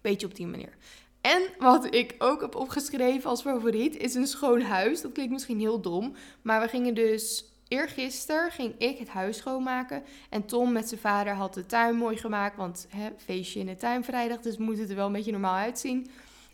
Beetje 0.00 0.26
op 0.26 0.34
die 0.34 0.46
manier. 0.46 0.76
En 1.20 1.42
wat 1.58 1.94
ik 1.94 2.14
ook 2.18 2.40
heb 2.40 2.54
opgeschreven 2.54 3.30
als 3.30 3.42
favoriet 3.42 3.96
is 3.96 4.14
een 4.14 4.26
schoon 4.26 4.60
huis. 4.60 5.00
Dat 5.00 5.12
klinkt 5.12 5.32
misschien 5.32 5.58
heel 5.58 5.80
dom, 5.80 6.14
maar 6.42 6.60
we 6.60 6.68
gingen 6.68 6.94
dus 6.94 7.49
Eergisteren 7.70 8.50
ging 8.50 8.74
ik 8.78 8.98
het 8.98 9.08
huis 9.08 9.36
schoonmaken. 9.36 10.02
En 10.30 10.46
Tom 10.46 10.72
met 10.72 10.88
zijn 10.88 11.00
vader 11.00 11.34
had 11.34 11.54
de 11.54 11.66
tuin 11.66 11.96
mooi 11.96 12.16
gemaakt. 12.16 12.56
Want 12.56 12.86
hè, 12.88 13.08
feestje 13.16 13.60
in 13.60 13.66
de 13.66 13.76
tuin 13.76 14.04
vrijdag, 14.04 14.40
dus 14.40 14.56
moet 14.56 14.78
het 14.78 14.90
er 14.90 14.96
wel 14.96 15.06
een 15.06 15.12
beetje 15.12 15.30
normaal 15.30 15.54
uitzien. 15.54 16.10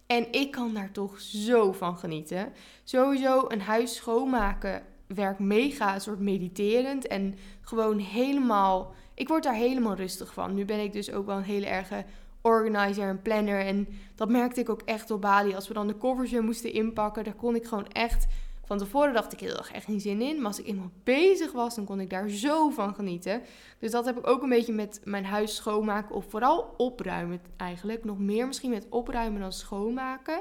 En 0.06 0.32
ik 0.32 0.50
kan 0.50 0.74
daar 0.74 0.90
toch 0.92 1.20
zo 1.20 1.72
van 1.72 1.96
genieten. 1.96 2.52
Sowieso 2.84 3.44
een 3.48 3.60
huis 3.60 3.94
schoonmaken 3.94 4.82
werk 5.06 5.38
mega 5.38 5.94
een 5.94 6.00
soort 6.00 6.20
mediterend 6.20 7.06
en 7.06 7.34
gewoon 7.60 7.98
helemaal. 7.98 8.94
Ik 9.14 9.28
word 9.28 9.42
daar 9.42 9.54
helemaal 9.54 9.94
rustig 9.94 10.32
van. 10.32 10.54
Nu 10.54 10.64
ben 10.64 10.80
ik 10.80 10.92
dus 10.92 11.12
ook 11.12 11.26
wel 11.26 11.36
een 11.36 11.42
hele 11.42 11.66
erge 11.66 12.04
organizer 12.40 13.08
en 13.08 13.22
planner. 13.22 13.60
En 13.60 13.88
dat 14.14 14.28
merkte 14.28 14.60
ik 14.60 14.68
ook 14.68 14.82
echt 14.84 15.10
op 15.10 15.20
Bali. 15.20 15.54
Als 15.54 15.68
we 15.68 15.74
dan 15.74 15.86
de 15.86 15.94
koffers 15.94 16.30
weer 16.30 16.44
moesten 16.44 16.72
inpakken, 16.72 17.24
daar 17.24 17.34
kon 17.34 17.54
ik 17.54 17.64
gewoon 17.64 17.88
echt. 17.88 18.26
Van 18.66 18.78
tevoren 18.78 19.12
dacht 19.12 19.32
ik 19.32 19.40
heel 19.40 19.56
erg 19.56 19.72
echt 19.72 19.84
geen 19.84 20.00
zin 20.00 20.22
in. 20.22 20.36
Maar 20.36 20.46
als 20.46 20.58
ik 20.60 20.66
eenmaal 20.66 20.90
bezig 21.04 21.52
was, 21.52 21.74
dan 21.74 21.84
kon 21.84 22.00
ik 22.00 22.10
daar 22.10 22.28
zo 22.28 22.70
van 22.70 22.94
genieten. 22.94 23.42
Dus 23.78 23.90
dat 23.90 24.04
heb 24.04 24.18
ik 24.18 24.26
ook 24.26 24.42
een 24.42 24.48
beetje 24.48 24.72
met 24.72 25.00
mijn 25.04 25.24
huis 25.24 25.56
schoonmaken. 25.56 26.14
Of 26.14 26.24
vooral 26.28 26.74
opruimen 26.76 27.40
eigenlijk. 27.56 28.04
Nog 28.04 28.18
meer 28.18 28.46
misschien 28.46 28.70
met 28.70 28.86
opruimen 28.90 29.40
dan 29.40 29.52
schoonmaken. 29.52 30.40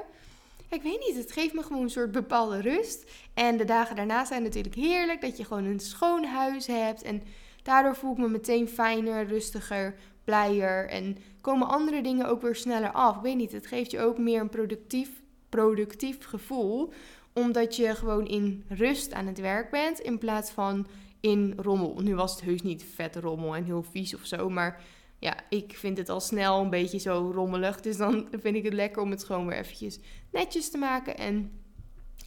ik 0.70 0.82
weet 0.82 1.06
niet, 1.06 1.16
het 1.16 1.32
geeft 1.32 1.54
me 1.54 1.62
gewoon 1.62 1.82
een 1.82 1.90
soort 1.90 2.12
bepaalde 2.12 2.60
rust. 2.60 3.10
En 3.34 3.56
de 3.56 3.64
dagen 3.64 3.96
daarna 3.96 4.24
zijn 4.24 4.42
natuurlijk 4.42 4.74
heerlijk. 4.74 5.20
Dat 5.20 5.36
je 5.36 5.44
gewoon 5.44 5.64
een 5.64 5.80
schoon 5.80 6.24
huis 6.24 6.66
hebt. 6.66 7.02
En 7.02 7.22
daardoor 7.62 7.96
voel 7.96 8.12
ik 8.12 8.18
me 8.18 8.28
meteen 8.28 8.68
fijner, 8.68 9.26
rustiger, 9.26 9.94
blijer. 10.24 10.88
En 10.88 11.16
komen 11.40 11.68
andere 11.68 12.02
dingen 12.02 12.26
ook 12.26 12.42
weer 12.42 12.56
sneller 12.56 12.92
af. 12.92 13.16
Ik 13.16 13.22
weet 13.22 13.36
niet, 13.36 13.52
het 13.52 13.66
geeft 13.66 13.90
je 13.90 14.00
ook 14.00 14.18
meer 14.18 14.40
een 14.40 14.48
productief, 14.48 15.10
productief 15.48 16.24
gevoel. 16.24 16.92
Omdat 17.36 17.76
je 17.76 17.94
gewoon 17.94 18.26
in 18.26 18.64
rust 18.68 19.12
aan 19.12 19.26
het 19.26 19.40
werk 19.40 19.70
bent 19.70 20.00
in 20.00 20.18
plaats 20.18 20.50
van 20.50 20.86
in 21.20 21.54
rommel. 21.56 22.00
Nu 22.00 22.14
was 22.14 22.32
het 22.32 22.40
heus 22.40 22.62
niet 22.62 22.84
vet 22.94 23.16
rommel 23.16 23.56
en 23.56 23.64
heel 23.64 23.82
vies 23.82 24.14
of 24.14 24.26
zo, 24.26 24.50
maar 24.50 24.82
ja, 25.18 25.36
ik 25.48 25.76
vind 25.76 25.98
het 25.98 26.08
al 26.08 26.20
snel 26.20 26.60
een 26.60 26.70
beetje 26.70 26.98
zo 26.98 27.30
rommelig. 27.34 27.80
Dus 27.80 27.96
dan 27.96 28.28
vind 28.30 28.56
ik 28.56 28.64
het 28.64 28.72
lekker 28.72 29.02
om 29.02 29.10
het 29.10 29.24
gewoon 29.24 29.46
weer 29.46 29.58
eventjes 29.58 29.98
netjes 30.32 30.70
te 30.70 30.78
maken 30.78 31.16
en 31.16 31.60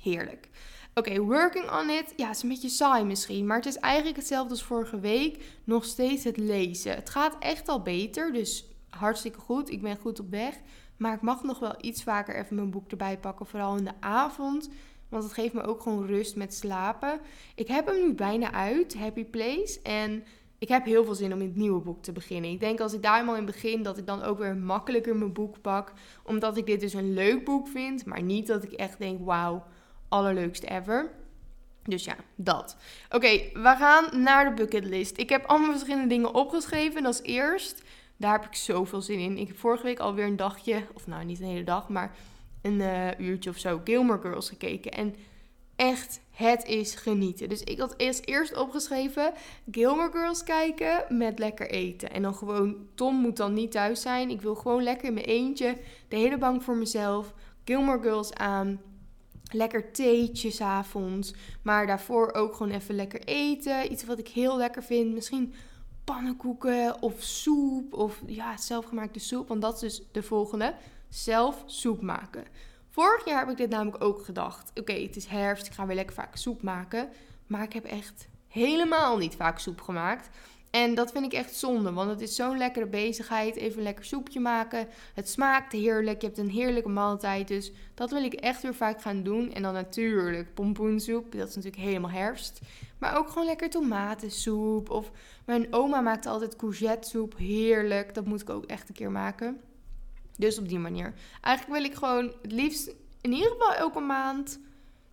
heerlijk. 0.02 0.50
Oké, 0.94 1.20
working 1.20 1.72
on 1.72 1.90
it. 1.90 2.14
Ja, 2.16 2.30
is 2.30 2.44
een 2.44 2.50
beetje 2.50 2.70
saai 2.70 3.04
misschien. 3.04 3.46
Maar 3.46 3.58
het 3.58 3.66
is 3.66 3.78
eigenlijk 3.78 4.18
hetzelfde 4.18 4.50
als 4.50 4.64
vorige 4.64 5.00
week. 5.00 5.44
Nog 5.64 5.86
steeds 5.86 6.24
het 6.24 6.38
lezen. 6.38 6.96
Het 6.96 7.10
gaat 7.10 7.36
echt 7.40 7.68
al 7.68 7.82
beter. 7.82 8.34
Dus 8.34 8.66
hartstikke 8.90 9.40
goed. 9.40 9.72
Ik 9.72 9.82
ben 9.82 9.98
goed 9.98 10.20
op 10.20 10.30
weg. 10.30 10.56
Maar 10.98 11.14
ik 11.14 11.22
mag 11.22 11.44
nog 11.44 11.60
wel 11.60 11.76
iets 11.82 12.04
vaker 12.04 12.36
even 12.36 12.56
mijn 12.56 12.72
boek 12.72 12.92
erbij 12.92 13.18
pakken. 13.18 13.46
Vooral 13.46 13.78
in 13.78 13.84
de 13.84 14.02
avond. 14.02 14.70
Want 15.10 15.24
het 15.24 15.34
geeft 15.34 15.54
me 15.54 15.62
ook 15.62 15.82
gewoon 15.82 16.06
rust 16.06 16.36
met 16.36 16.54
slapen. 16.54 17.20
Ik 17.56 17.68
heb 17.68 17.86
hem 17.86 18.00
nu 18.00 18.14
bijna 18.14 18.52
uit, 18.52 18.96
Happy 18.96 19.26
Place. 19.26 19.80
En 19.84 20.24
ik 20.58 20.68
heb 20.68 20.86
heel 20.86 21.04
veel 21.04 21.16
zin 21.16 21.34
om 21.34 21.42
in 21.42 21.48
het 21.48 21.56
nieuwe 21.56 21.82
boek 21.82 22.04
te 22.04 22.12
beginnen. 22.12 22.52
Ik 22.52 22.60
denk 22.60 22.80
als 22.80 22.94
ik 22.94 23.02
daar 23.02 23.14
helemaal 23.14 23.36
in 23.36 23.46
begin, 23.46 23.84
dat 23.84 23.98
ik 23.98 24.06
dan 24.06 24.24
ook 24.24 24.38
weer 24.38 24.56
makkelijker 24.56 25.16
mijn 25.16 25.34
boek 25.34 25.62
pak. 25.62 25.94
Omdat 26.24 26.58
ik 26.58 26.66
dit 26.66 26.80
dus 26.80 26.94
een 26.94 27.14
leuk 27.14 27.46
boek 27.46 27.68
vind. 27.68 28.06
Maar 28.06 28.22
niet 28.22 28.48
dat 28.48 28.64
ik 28.64 28.72
echt 28.72 28.98
denk, 28.98 29.26
wauw, 29.26 29.64
allerleukste 30.08 30.68
ever. 30.68 31.12
Dus 31.84 32.04
ja, 32.04 32.16
dat. 32.36 32.78
Oké, 33.10 33.30
we 33.54 33.76
gaan 33.78 34.22
naar 34.24 34.46
de 34.46 34.54
bucketlist. 34.54 35.18
Ik 35.18 35.30
heb 35.30 35.46
allemaal 35.46 35.72
verschillende 35.72 36.08
dingen 36.08 36.34
opgeschreven. 36.34 36.98
En 36.98 37.06
als 37.06 37.22
eerst, 37.22 37.84
daar 38.18 38.32
heb 38.32 38.46
ik 38.46 38.56
zoveel 38.56 39.02
zin 39.02 39.20
in. 39.20 39.38
Ik 39.38 39.48
heb 39.48 39.58
vorige 39.58 39.84
week 39.84 40.00
alweer 40.00 40.26
een 40.26 40.36
dagje, 40.36 40.84
of 40.94 41.08
nou 41.08 41.26
niet 41.26 41.40
een 41.40 41.48
hele 41.48 41.64
dag, 41.64 41.90
maar 41.90 42.16
een 42.62 42.80
uh, 42.80 43.20
uurtje 43.20 43.50
of 43.50 43.58
zo 43.58 43.82
Gilmore 43.84 44.22
Girls 44.22 44.50
gekeken. 44.50 44.92
En 44.92 45.16
echt, 45.76 46.22
het 46.32 46.66
is 46.66 46.96
genieten. 46.96 47.50
Dus 47.50 47.64
ik 47.64 47.80
had 47.80 47.94
eerst, 47.98 48.26
eerst 48.26 48.58
opgeschreven 48.58 49.34
Gilmore 49.72 50.12
Girls 50.12 50.44
kijken 50.44 51.18
met 51.18 51.40
lekker 51.40 51.70
eten. 51.70 52.12
En 52.12 52.22
dan 52.22 52.36
gewoon, 52.36 52.76
Tom 52.96 53.16
moet 53.16 53.38
dan 53.38 53.54
niet 53.54 53.72
thuis 53.72 54.02
zijn. 54.02 54.30
Ik 54.30 54.42
wil 54.42 54.56
gewoon 54.56 54.84
lekker 54.84 55.08
in 55.08 55.14
mijn 55.14 55.26
eentje, 55.26 55.78
de 56.08 56.16
hele 56.16 56.38
bank 56.38 56.62
voor 56.62 56.76
mezelf, 56.76 57.34
Gilmore 57.66 58.02
Girls 58.02 58.34
aan. 58.34 58.82
Lekker 59.52 59.92
theetjes 59.92 60.62
avonds. 60.62 61.34
Maar 61.62 61.88
daarvoor 61.88 62.34
ook 62.34 62.56
gewoon 62.56 62.72
even 62.72 62.96
lekker 62.96 63.22
eten. 63.24 63.92
Iets 63.92 64.06
wat 64.06 64.20
ik 64.20 64.28
heel 64.28 64.58
lekker 64.58 64.84
vind. 64.84 65.14
Misschien 65.14 65.54
pannenkoeken 66.04 67.02
of 67.02 67.22
soep. 67.22 67.94
Of 67.94 68.22
ja, 68.26 68.58
zelfgemaakte 68.58 69.20
soep. 69.20 69.48
Want 69.48 69.62
dat 69.62 69.74
is 69.74 69.80
dus 69.80 70.08
de 70.12 70.24
volgende. 70.24 70.76
Zelf 71.10 71.64
soep 71.66 72.02
maken. 72.02 72.46
Vorig 72.90 73.26
jaar 73.26 73.40
heb 73.40 73.50
ik 73.50 73.58
dit 73.58 73.70
namelijk 73.70 74.04
ook 74.04 74.24
gedacht. 74.24 74.72
Oké, 74.80 74.94
het 74.94 75.16
is 75.16 75.26
herfst. 75.26 75.68
Ik 75.68 75.74
ga 75.74 75.86
weer 75.86 75.96
lekker 75.96 76.16
vaak 76.16 76.36
soep 76.36 76.62
maken. 76.62 77.10
Maar 77.48 77.64
ik 77.64 77.74
heb 77.74 77.86
echt 77.86 78.28
helemaal 78.48 79.18
niet 79.18 79.36
vaak 79.36 79.60
soep 79.60 79.82
gemaakt. 79.82 80.30
En 80.70 80.96
dat 80.96 81.12
vind 81.12 81.26
ik 81.26 81.34
echt 81.34 81.56
zonde, 81.56 81.94
want 81.94 82.10
het 82.10 82.22
is 82.22 82.36
zo'n 82.36 82.58
lekkere 82.58 82.88
bezigheid. 82.88 83.56
Even 83.56 83.78
een 83.78 83.84
lekker 83.84 84.06
soepje 84.06 84.40
maken. 84.40 84.88
Het 85.14 85.30
smaakt 85.30 85.72
heerlijk. 85.72 86.22
Je 86.22 86.28
hebt 86.28 86.40
een 86.40 86.50
heerlijke 86.50 86.90
maaltijd. 86.90 87.48
Dus 87.48 87.72
dat 87.94 88.12
wil 88.12 88.24
ik 88.24 88.34
echt 88.34 88.62
weer 88.62 88.76
vaak 88.76 89.02
gaan 89.02 89.24
doen. 89.24 89.54
En 89.54 89.62
dan 89.62 89.74
natuurlijk 89.74 90.54
pompoensoep. 90.54 91.32
Dat 91.32 91.48
is 91.48 91.56
natuurlijk 91.56 91.84
helemaal 91.84 92.10
herfst. 92.10 92.60
Maar 92.98 93.18
ook 93.18 93.30
gewoon 93.30 93.48
lekker 93.48 93.70
tomatensoep. 93.70 94.90
Of 94.90 95.12
mijn 95.46 95.74
oma 95.74 96.02
maakt 96.02 96.26
altijd 96.26 96.56
courgettesoep. 96.56 97.38
Heerlijk. 97.38 98.14
Dat 98.14 98.26
moet 98.26 98.42
ik 98.42 98.50
ook 98.50 98.66
echt 98.66 98.90
een 98.90 98.96
keer 98.96 99.12
maken. 99.12 99.62
Dus 100.40 100.60
op 100.60 100.70
die 100.70 100.80
manier. 100.80 101.14
Eigenlijk 101.42 101.80
wil 101.80 101.92
ik 101.92 101.98
gewoon 101.98 102.34
het 102.42 102.52
liefst 102.52 102.88
in 103.22 103.32
ieder 103.32 103.52
geval 103.52 103.74
elke 103.74 104.00
maand 104.00 104.60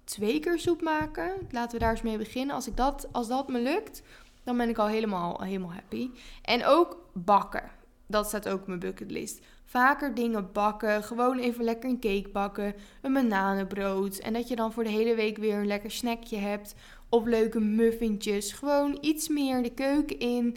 twee 0.04 0.40
keer 0.40 0.58
soep 0.58 0.82
maken. 0.82 1.32
Laten 1.50 1.72
we 1.72 1.78
daar 1.78 1.90
eens 1.90 2.02
mee 2.02 2.18
beginnen. 2.18 2.54
Als, 2.54 2.66
ik 2.66 2.76
dat, 2.76 3.08
als 3.12 3.28
dat 3.28 3.48
me 3.48 3.60
lukt 3.60 4.02
dan 4.46 4.56
ben 4.56 4.68
ik 4.68 4.78
al 4.78 4.88
helemaal, 4.88 5.42
helemaal 5.42 5.72
happy. 5.72 6.10
En 6.42 6.64
ook 6.64 7.10
bakken. 7.12 7.70
Dat 8.06 8.26
staat 8.26 8.48
ook 8.48 8.60
op 8.60 8.66
mijn 8.66 8.78
bucketlist. 8.78 9.40
Vaker 9.64 10.14
dingen 10.14 10.52
bakken. 10.52 11.02
Gewoon 11.02 11.38
even 11.38 11.64
lekker 11.64 11.90
een 11.90 12.00
cake 12.00 12.28
bakken. 12.32 12.74
Een 13.02 13.12
bananenbrood. 13.12 14.18
En 14.18 14.32
dat 14.32 14.48
je 14.48 14.56
dan 14.56 14.72
voor 14.72 14.84
de 14.84 14.90
hele 14.90 15.14
week 15.14 15.36
weer 15.36 15.54
een 15.54 15.66
lekker 15.66 15.90
snackje 15.90 16.36
hebt. 16.36 16.74
Of 17.08 17.24
leuke 17.24 17.60
muffintjes. 17.60 18.52
Gewoon 18.52 18.98
iets 19.00 19.28
meer 19.28 19.62
de 19.62 19.74
keuken 19.74 20.18
in. 20.18 20.56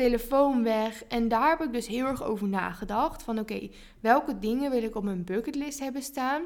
Telefoon 0.00 0.62
weg. 0.62 1.04
En 1.04 1.28
daar 1.28 1.48
heb 1.48 1.60
ik 1.60 1.72
dus 1.72 1.86
heel 1.86 2.06
erg 2.06 2.24
over 2.24 2.48
nagedacht. 2.48 3.22
Van 3.22 3.38
oké, 3.38 3.68
welke 4.00 4.38
dingen 4.38 4.70
wil 4.70 4.82
ik 4.82 4.96
op 4.96 5.04
mijn 5.04 5.24
bucketlist 5.24 5.80
hebben 5.80 6.02
staan? 6.02 6.42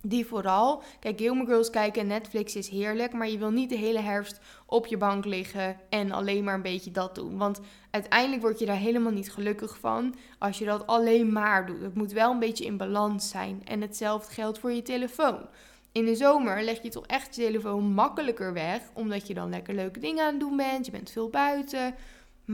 Die 0.00 0.26
vooral, 0.26 0.82
kijk, 1.00 1.18
Gilmore 1.20 1.46
Girls 1.46 1.70
kijken 1.70 2.06
Netflix 2.06 2.56
is 2.56 2.68
heerlijk, 2.68 3.12
maar 3.12 3.28
je 3.28 3.38
wil 3.38 3.50
niet 3.50 3.68
de 3.68 3.76
hele 3.76 4.00
herfst 4.00 4.40
op 4.66 4.86
je 4.86 4.96
bank 4.96 5.24
liggen 5.24 5.76
en 5.88 6.12
alleen 6.12 6.44
maar 6.44 6.54
een 6.54 6.62
beetje 6.62 6.90
dat 6.90 7.14
doen. 7.14 7.38
Want 7.38 7.60
uiteindelijk 7.90 8.42
word 8.42 8.58
je 8.58 8.66
daar 8.66 8.76
helemaal 8.76 9.12
niet 9.12 9.32
gelukkig 9.32 9.78
van 9.78 10.14
als 10.38 10.58
je 10.58 10.64
dat 10.64 10.86
alleen 10.86 11.32
maar 11.32 11.66
doet. 11.66 11.82
Het 11.82 11.94
moet 11.94 12.12
wel 12.12 12.30
een 12.30 12.38
beetje 12.38 12.64
in 12.64 12.76
balans 12.76 13.28
zijn. 13.28 13.62
En 13.64 13.80
hetzelfde 13.80 14.32
geldt 14.32 14.58
voor 14.58 14.72
je 14.72 14.82
telefoon. 14.82 15.48
In 15.92 16.04
de 16.04 16.14
zomer 16.14 16.62
leg 16.62 16.82
je 16.82 16.88
toch 16.88 17.06
echt 17.06 17.34
je 17.34 17.42
telefoon 17.42 17.84
makkelijker 17.84 18.52
weg, 18.52 18.80
omdat 18.92 19.26
je 19.26 19.34
dan 19.34 19.50
lekker 19.50 19.74
leuke 19.74 20.00
dingen 20.00 20.24
aan 20.24 20.30
het 20.30 20.40
doen 20.40 20.56
bent. 20.56 20.86
Je 20.86 20.92
bent 20.92 21.10
veel 21.10 21.28
buiten. 21.28 21.94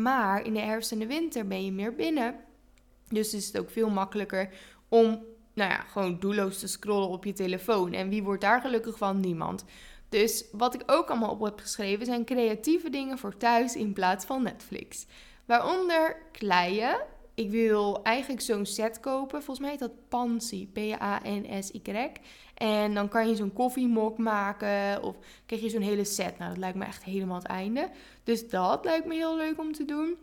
Maar 0.03 0.45
in 0.45 0.55
de 0.55 0.61
herfst 0.61 0.93
en 0.93 0.99
de 0.99 1.07
winter 1.07 1.47
ben 1.47 1.65
je 1.65 1.73
meer 1.73 1.95
binnen. 1.95 2.35
Dus 3.09 3.35
is 3.35 3.47
het 3.47 3.59
ook 3.59 3.71
veel 3.71 3.91
makkelijker 3.91 4.49
om 4.89 5.25
nou 5.55 5.71
ja, 5.71 5.81
gewoon 5.81 6.19
doelloos 6.21 6.59
te 6.59 6.67
scrollen 6.67 7.09
op 7.09 7.25
je 7.25 7.33
telefoon. 7.33 7.93
En 7.93 8.09
wie 8.09 8.23
wordt 8.23 8.41
daar 8.41 8.61
gelukkig 8.61 8.99
van? 8.99 9.21
Niemand. 9.21 9.65
Dus 10.09 10.45
wat 10.53 10.75
ik 10.75 10.83
ook 10.87 11.09
allemaal 11.09 11.31
op 11.31 11.41
heb 11.41 11.59
geschreven 11.59 12.07
zijn 12.07 12.25
creatieve 12.25 12.91
dingen 12.91 13.19
voor 13.19 13.37
thuis 13.37 13.77
in 13.77 13.93
plaats 13.93 14.25
van 14.25 14.43
Netflix. 14.43 15.07
Waaronder 15.45 16.17
kleien. 16.33 17.01
Ik 17.35 17.51
wil 17.51 18.03
eigenlijk 18.03 18.43
zo'n 18.43 18.67
set 18.67 19.01
kopen. 19.01 19.43
Volgens 19.43 19.59
mij 19.59 19.71
heet 19.71 19.79
dat 19.79 20.09
Pansy. 20.09 20.69
P-A-N-S-Y. 20.73 22.11
En 22.55 22.95
dan 22.95 23.09
kan 23.09 23.29
je 23.29 23.37
zo'n 23.37 23.53
koffiemok 23.53 24.19
maken. 24.19 25.03
Of 25.03 25.17
krijg 25.47 25.63
je 25.63 25.69
zo'n 25.69 25.83
hele 25.83 26.05
set. 26.05 26.39
Nou, 26.39 26.51
dat 26.51 26.59
lijkt 26.59 26.77
me 26.77 26.85
echt 26.85 27.05
helemaal 27.05 27.39
het 27.39 27.47
einde. 27.47 27.91
Dus 28.29 28.49
dat 28.49 28.85
lijkt 28.85 29.07
me 29.07 29.15
heel 29.15 29.37
leuk 29.37 29.59
om 29.59 29.73
te 29.73 29.85
doen 29.85 30.17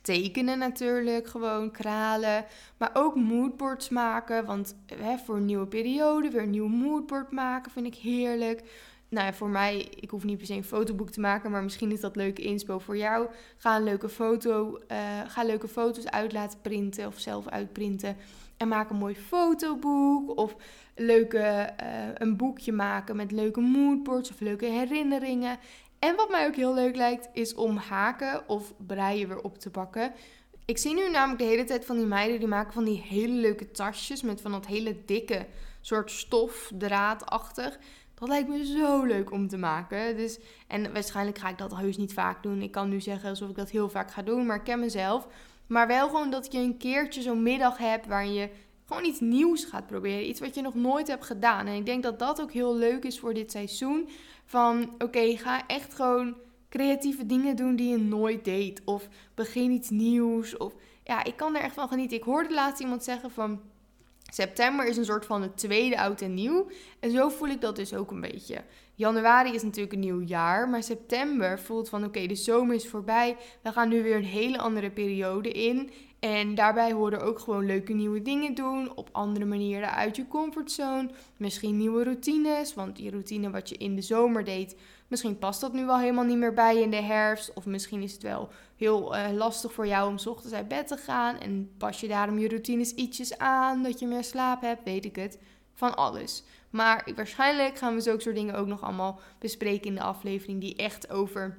tekenen 0.00 0.58
natuurlijk, 0.58 1.26
gewoon 1.26 1.70
kralen. 1.70 2.44
Maar 2.76 2.90
ook 2.92 3.14
moodboards 3.14 3.88
maken, 3.88 4.44
want 4.44 4.76
hè, 4.86 5.16
voor 5.18 5.36
een 5.36 5.44
nieuwe 5.44 5.66
periode 5.66 6.30
weer 6.30 6.42
een 6.42 6.50
nieuw 6.50 6.68
moodboard 6.68 7.30
maken 7.30 7.70
vind 7.70 7.86
ik 7.86 7.94
heerlijk. 7.94 8.62
Nou 9.08 9.26
ja, 9.26 9.32
voor 9.32 9.48
mij, 9.48 9.88
ik 10.00 10.10
hoef 10.10 10.24
niet 10.24 10.36
per 10.38 10.46
se 10.46 10.54
een 10.54 10.64
fotoboek 10.64 11.10
te 11.10 11.20
maken, 11.20 11.50
maar 11.50 11.62
misschien 11.62 11.92
is 11.92 12.00
dat 12.00 12.16
leuke 12.16 12.42
inspo 12.42 12.78
voor 12.78 12.96
jou. 12.96 13.28
Ga 13.56 13.76
een 13.76 13.84
leuke 13.84 14.08
foto, 14.08 14.78
uh, 14.90 14.98
ga 15.26 15.44
leuke 15.44 15.68
foto's 15.68 16.06
uit 16.06 16.32
laten 16.32 16.60
printen 16.60 17.06
of 17.06 17.18
zelf 17.18 17.48
uitprinten. 17.48 18.16
En 18.56 18.68
maak 18.68 18.90
een 18.90 18.96
mooi 18.96 19.16
fotoboek 19.16 20.38
of 20.38 20.56
leuke, 20.94 21.72
uh, 21.82 21.86
een 22.14 22.36
boekje 22.36 22.72
maken 22.72 23.16
met 23.16 23.32
leuke 23.32 23.60
moodboards 23.60 24.30
of 24.30 24.40
leuke 24.40 24.66
herinneringen. 24.66 25.58
En 26.04 26.16
wat 26.16 26.30
mij 26.30 26.46
ook 26.46 26.56
heel 26.56 26.74
leuk 26.74 26.96
lijkt, 26.96 27.28
is 27.32 27.54
om 27.54 27.76
haken 27.76 28.48
of 28.48 28.72
breien 28.86 29.28
weer 29.28 29.42
op 29.42 29.58
te 29.58 29.70
pakken. 29.70 30.12
Ik 30.64 30.78
zie 30.78 30.94
nu 30.94 31.10
namelijk 31.10 31.38
de 31.38 31.48
hele 31.48 31.64
tijd 31.64 31.84
van 31.84 31.96
die 31.96 32.06
meiden 32.06 32.38
die 32.38 32.48
maken 32.48 32.72
van 32.72 32.84
die 32.84 33.00
hele 33.08 33.32
leuke 33.32 33.70
tasjes 33.70 34.22
met 34.22 34.40
van 34.40 34.50
dat 34.50 34.66
hele 34.66 35.04
dikke 35.04 35.46
soort 35.80 36.10
stof, 36.10 36.70
draadachtig. 36.78 37.78
Dat 38.14 38.28
lijkt 38.28 38.48
me 38.48 38.66
zo 38.66 39.04
leuk 39.04 39.30
om 39.30 39.48
te 39.48 39.56
maken. 39.56 40.16
Dus, 40.16 40.38
en 40.66 40.92
waarschijnlijk 40.92 41.38
ga 41.38 41.48
ik 41.48 41.58
dat 41.58 41.76
heus 41.76 41.96
niet 41.96 42.12
vaak 42.12 42.42
doen. 42.42 42.62
Ik 42.62 42.72
kan 42.72 42.88
nu 42.88 43.00
zeggen 43.00 43.28
alsof 43.28 43.48
ik 43.48 43.56
dat 43.56 43.70
heel 43.70 43.88
vaak 43.88 44.10
ga 44.10 44.22
doen, 44.22 44.46
maar 44.46 44.56
ik 44.56 44.64
ken 44.64 44.80
mezelf. 44.80 45.26
Maar 45.66 45.86
wel 45.86 46.06
gewoon 46.08 46.30
dat 46.30 46.52
je 46.52 46.58
een 46.58 46.76
keertje 46.76 47.22
zo'n 47.22 47.42
middag 47.42 47.78
hebt 47.78 48.06
waarin 48.06 48.34
je 48.34 48.48
gewoon 48.86 49.04
iets 49.04 49.20
nieuws 49.20 49.64
gaat 49.64 49.86
proberen. 49.86 50.28
Iets 50.28 50.40
wat 50.40 50.54
je 50.54 50.62
nog 50.62 50.74
nooit 50.74 51.06
hebt 51.06 51.24
gedaan. 51.24 51.66
En 51.66 51.74
ik 51.74 51.86
denk 51.86 52.02
dat 52.02 52.18
dat 52.18 52.40
ook 52.40 52.52
heel 52.52 52.76
leuk 52.76 53.04
is 53.04 53.18
voor 53.18 53.34
dit 53.34 53.50
seizoen. 53.50 54.08
Van 54.44 54.94
oké, 54.98 55.36
ga 55.36 55.66
echt 55.66 55.94
gewoon 55.94 56.36
creatieve 56.68 57.26
dingen 57.26 57.56
doen 57.56 57.76
die 57.76 57.90
je 57.90 57.98
nooit 57.98 58.44
deed. 58.44 58.82
Of 58.84 59.08
begin 59.34 59.70
iets 59.70 59.90
nieuws. 59.90 60.56
Of 60.56 60.74
ja, 61.04 61.24
ik 61.24 61.36
kan 61.36 61.56
er 61.56 61.62
echt 61.62 61.74
van 61.74 61.88
genieten. 61.88 62.16
Ik 62.16 62.22
hoorde 62.22 62.54
laatst 62.54 62.80
iemand 62.82 63.04
zeggen 63.04 63.30
van 63.30 63.60
september 64.34 64.86
is 64.86 64.96
een 64.96 65.04
soort 65.04 65.26
van 65.26 65.42
het 65.42 65.56
tweede 65.56 66.00
oud 66.00 66.20
en 66.20 66.34
nieuw. 66.34 66.66
En 67.00 67.10
zo 67.10 67.28
voel 67.28 67.48
ik 67.48 67.60
dat 67.60 67.76
dus 67.76 67.94
ook 67.94 68.10
een 68.10 68.20
beetje. 68.20 68.62
Januari 68.94 69.54
is 69.54 69.62
natuurlijk 69.62 69.92
een 69.94 70.00
nieuw 70.00 70.20
jaar, 70.20 70.68
maar 70.68 70.82
september 70.82 71.60
voelt 71.60 71.88
van 71.88 72.04
oké, 72.04 72.26
de 72.26 72.34
zomer 72.34 72.74
is 72.74 72.88
voorbij. 72.88 73.36
We 73.62 73.72
gaan 73.72 73.88
nu 73.88 74.02
weer 74.02 74.16
een 74.16 74.24
hele 74.24 74.58
andere 74.58 74.90
periode 74.90 75.50
in. 75.50 75.90
En 76.20 76.54
daarbij 76.54 76.92
horen 76.92 77.22
ook 77.22 77.38
gewoon 77.38 77.66
leuke 77.66 77.92
nieuwe 77.92 78.22
dingen 78.22 78.54
doen. 78.54 78.96
Op 78.96 79.08
andere 79.12 79.44
manieren 79.44 79.94
uit 79.94 80.16
je 80.16 80.28
comfortzone. 80.28 81.10
Misschien 81.36 81.76
nieuwe 81.76 82.04
routines. 82.04 82.74
Want 82.74 82.96
die 82.96 83.10
routine 83.10 83.50
wat 83.50 83.68
je 83.68 83.76
in 83.76 83.94
de 83.96 84.02
zomer 84.02 84.44
deed, 84.44 84.76
misschien 85.08 85.38
past 85.38 85.60
dat 85.60 85.72
nu 85.72 85.86
wel 85.86 85.98
helemaal 85.98 86.24
niet 86.24 86.38
meer 86.38 86.54
bij 86.54 86.80
in 86.80 86.90
de 86.90 87.02
herfst. 87.02 87.52
Of 87.54 87.66
misschien 87.66 88.02
is 88.02 88.12
het 88.12 88.22
wel 88.22 88.48
heel 88.76 89.16
uh, 89.16 89.30
lastig 89.32 89.72
voor 89.72 89.86
jou 89.86 90.08
om 90.08 90.18
s 90.18 90.26
ochtends 90.26 90.54
uit 90.54 90.68
bed 90.68 90.86
te 90.86 90.96
gaan. 90.96 91.38
En 91.38 91.70
pas 91.78 92.00
je 92.00 92.08
daarom 92.08 92.38
je 92.38 92.48
routines 92.48 92.94
ietsjes 92.94 93.38
aan, 93.38 93.82
dat 93.82 93.98
je 93.98 94.06
meer 94.06 94.24
slaap 94.24 94.60
hebt, 94.60 94.84
weet 94.84 95.04
ik 95.04 95.16
het. 95.16 95.38
Van 95.74 95.96
alles. 95.96 96.42
Maar 96.70 97.08
waarschijnlijk 97.14 97.78
gaan 97.78 97.94
we 97.94 98.00
zulke 98.00 98.22
soort 98.22 98.34
dingen 98.34 98.54
ook 98.54 98.66
nog 98.66 98.82
allemaal 98.82 99.20
bespreken 99.38 99.86
in 99.86 99.94
de 99.94 100.02
aflevering 100.02 100.60
die 100.60 100.76
echt 100.76 101.10
over 101.10 101.58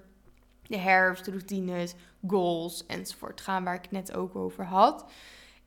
de 0.68 0.78
herfstroutines, 0.78 1.94
goals 2.28 2.86
enzovoort 2.86 3.42
gaan, 3.42 3.64
waar 3.64 3.76
ik 3.76 3.82
het 3.82 3.92
net 3.92 4.16
ook 4.16 4.36
over 4.36 4.66
had. 4.66 5.06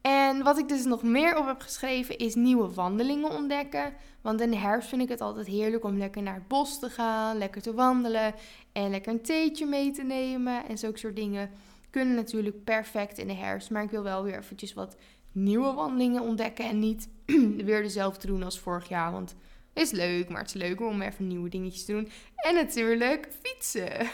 En 0.09 0.43
wat 0.43 0.59
ik 0.59 0.69
dus 0.69 0.85
nog 0.85 1.03
meer 1.03 1.37
op 1.37 1.47
heb 1.47 1.61
geschreven 1.61 2.19
is 2.19 2.35
nieuwe 2.35 2.75
wandelingen 2.75 3.31
ontdekken. 3.31 3.93
Want 4.21 4.41
in 4.41 4.51
de 4.51 4.57
herfst 4.57 4.89
vind 4.89 5.03
ik 5.03 5.09
het 5.09 5.21
altijd 5.21 5.47
heerlijk 5.47 5.85
om 5.85 5.99
lekker 5.99 6.23
naar 6.23 6.35
het 6.35 6.49
bos 6.49 6.79
te 6.79 6.91
gaan, 6.91 7.39
lekker 7.39 7.63
te 7.63 7.75
wandelen 7.75 8.35
en 8.73 8.91
lekker 8.91 9.13
een 9.13 9.23
theetje 9.23 9.67
mee 9.67 9.91
te 9.91 10.03
nemen. 10.03 10.69
En 10.69 10.79
zulke 10.79 10.99
soort 10.99 11.17
dingen 11.17 11.51
kunnen 11.91 12.15
natuurlijk 12.15 12.65
perfect 12.65 13.19
in 13.19 13.27
de 13.27 13.35
herfst. 13.35 13.71
Maar 13.71 13.83
ik 13.83 13.91
wil 13.91 14.03
wel 14.03 14.23
weer 14.23 14.39
eventjes 14.39 14.75
wat 14.75 14.97
nieuwe 15.33 15.73
wandelingen 15.73 16.23
ontdekken 16.23 16.65
en 16.65 16.79
niet 16.79 17.09
weer 17.67 17.83
dezelfde 17.83 18.27
doen 18.27 18.43
als 18.43 18.59
vorig 18.59 18.89
jaar. 18.89 19.13
Want 19.13 19.35
het 19.73 19.83
is 19.83 19.91
leuk, 19.91 20.29
maar 20.29 20.41
het 20.41 20.55
is 20.55 20.63
leuk 20.63 20.81
om 20.81 21.03
even 21.03 21.27
nieuwe 21.27 21.49
dingetjes 21.49 21.85
te 21.85 21.93
doen. 21.93 22.09
En 22.37 22.55
natuurlijk 22.55 23.29
fietsen. 23.43 23.93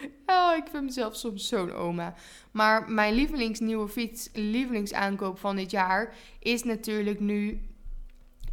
Oh, 0.26 0.56
ik 0.56 0.64
vind 0.70 0.84
mezelf 0.84 1.16
soms 1.16 1.48
zo'n 1.48 1.72
oma. 1.72 2.14
Maar 2.50 2.90
mijn 2.90 3.14
lievelingsnieuwe 3.14 3.88
fiets, 3.88 4.28
lievelingsaankoop 4.32 5.38
van 5.38 5.56
dit 5.56 5.70
jaar 5.70 6.14
is 6.40 6.64
natuurlijk 6.64 7.20
nu 7.20 7.60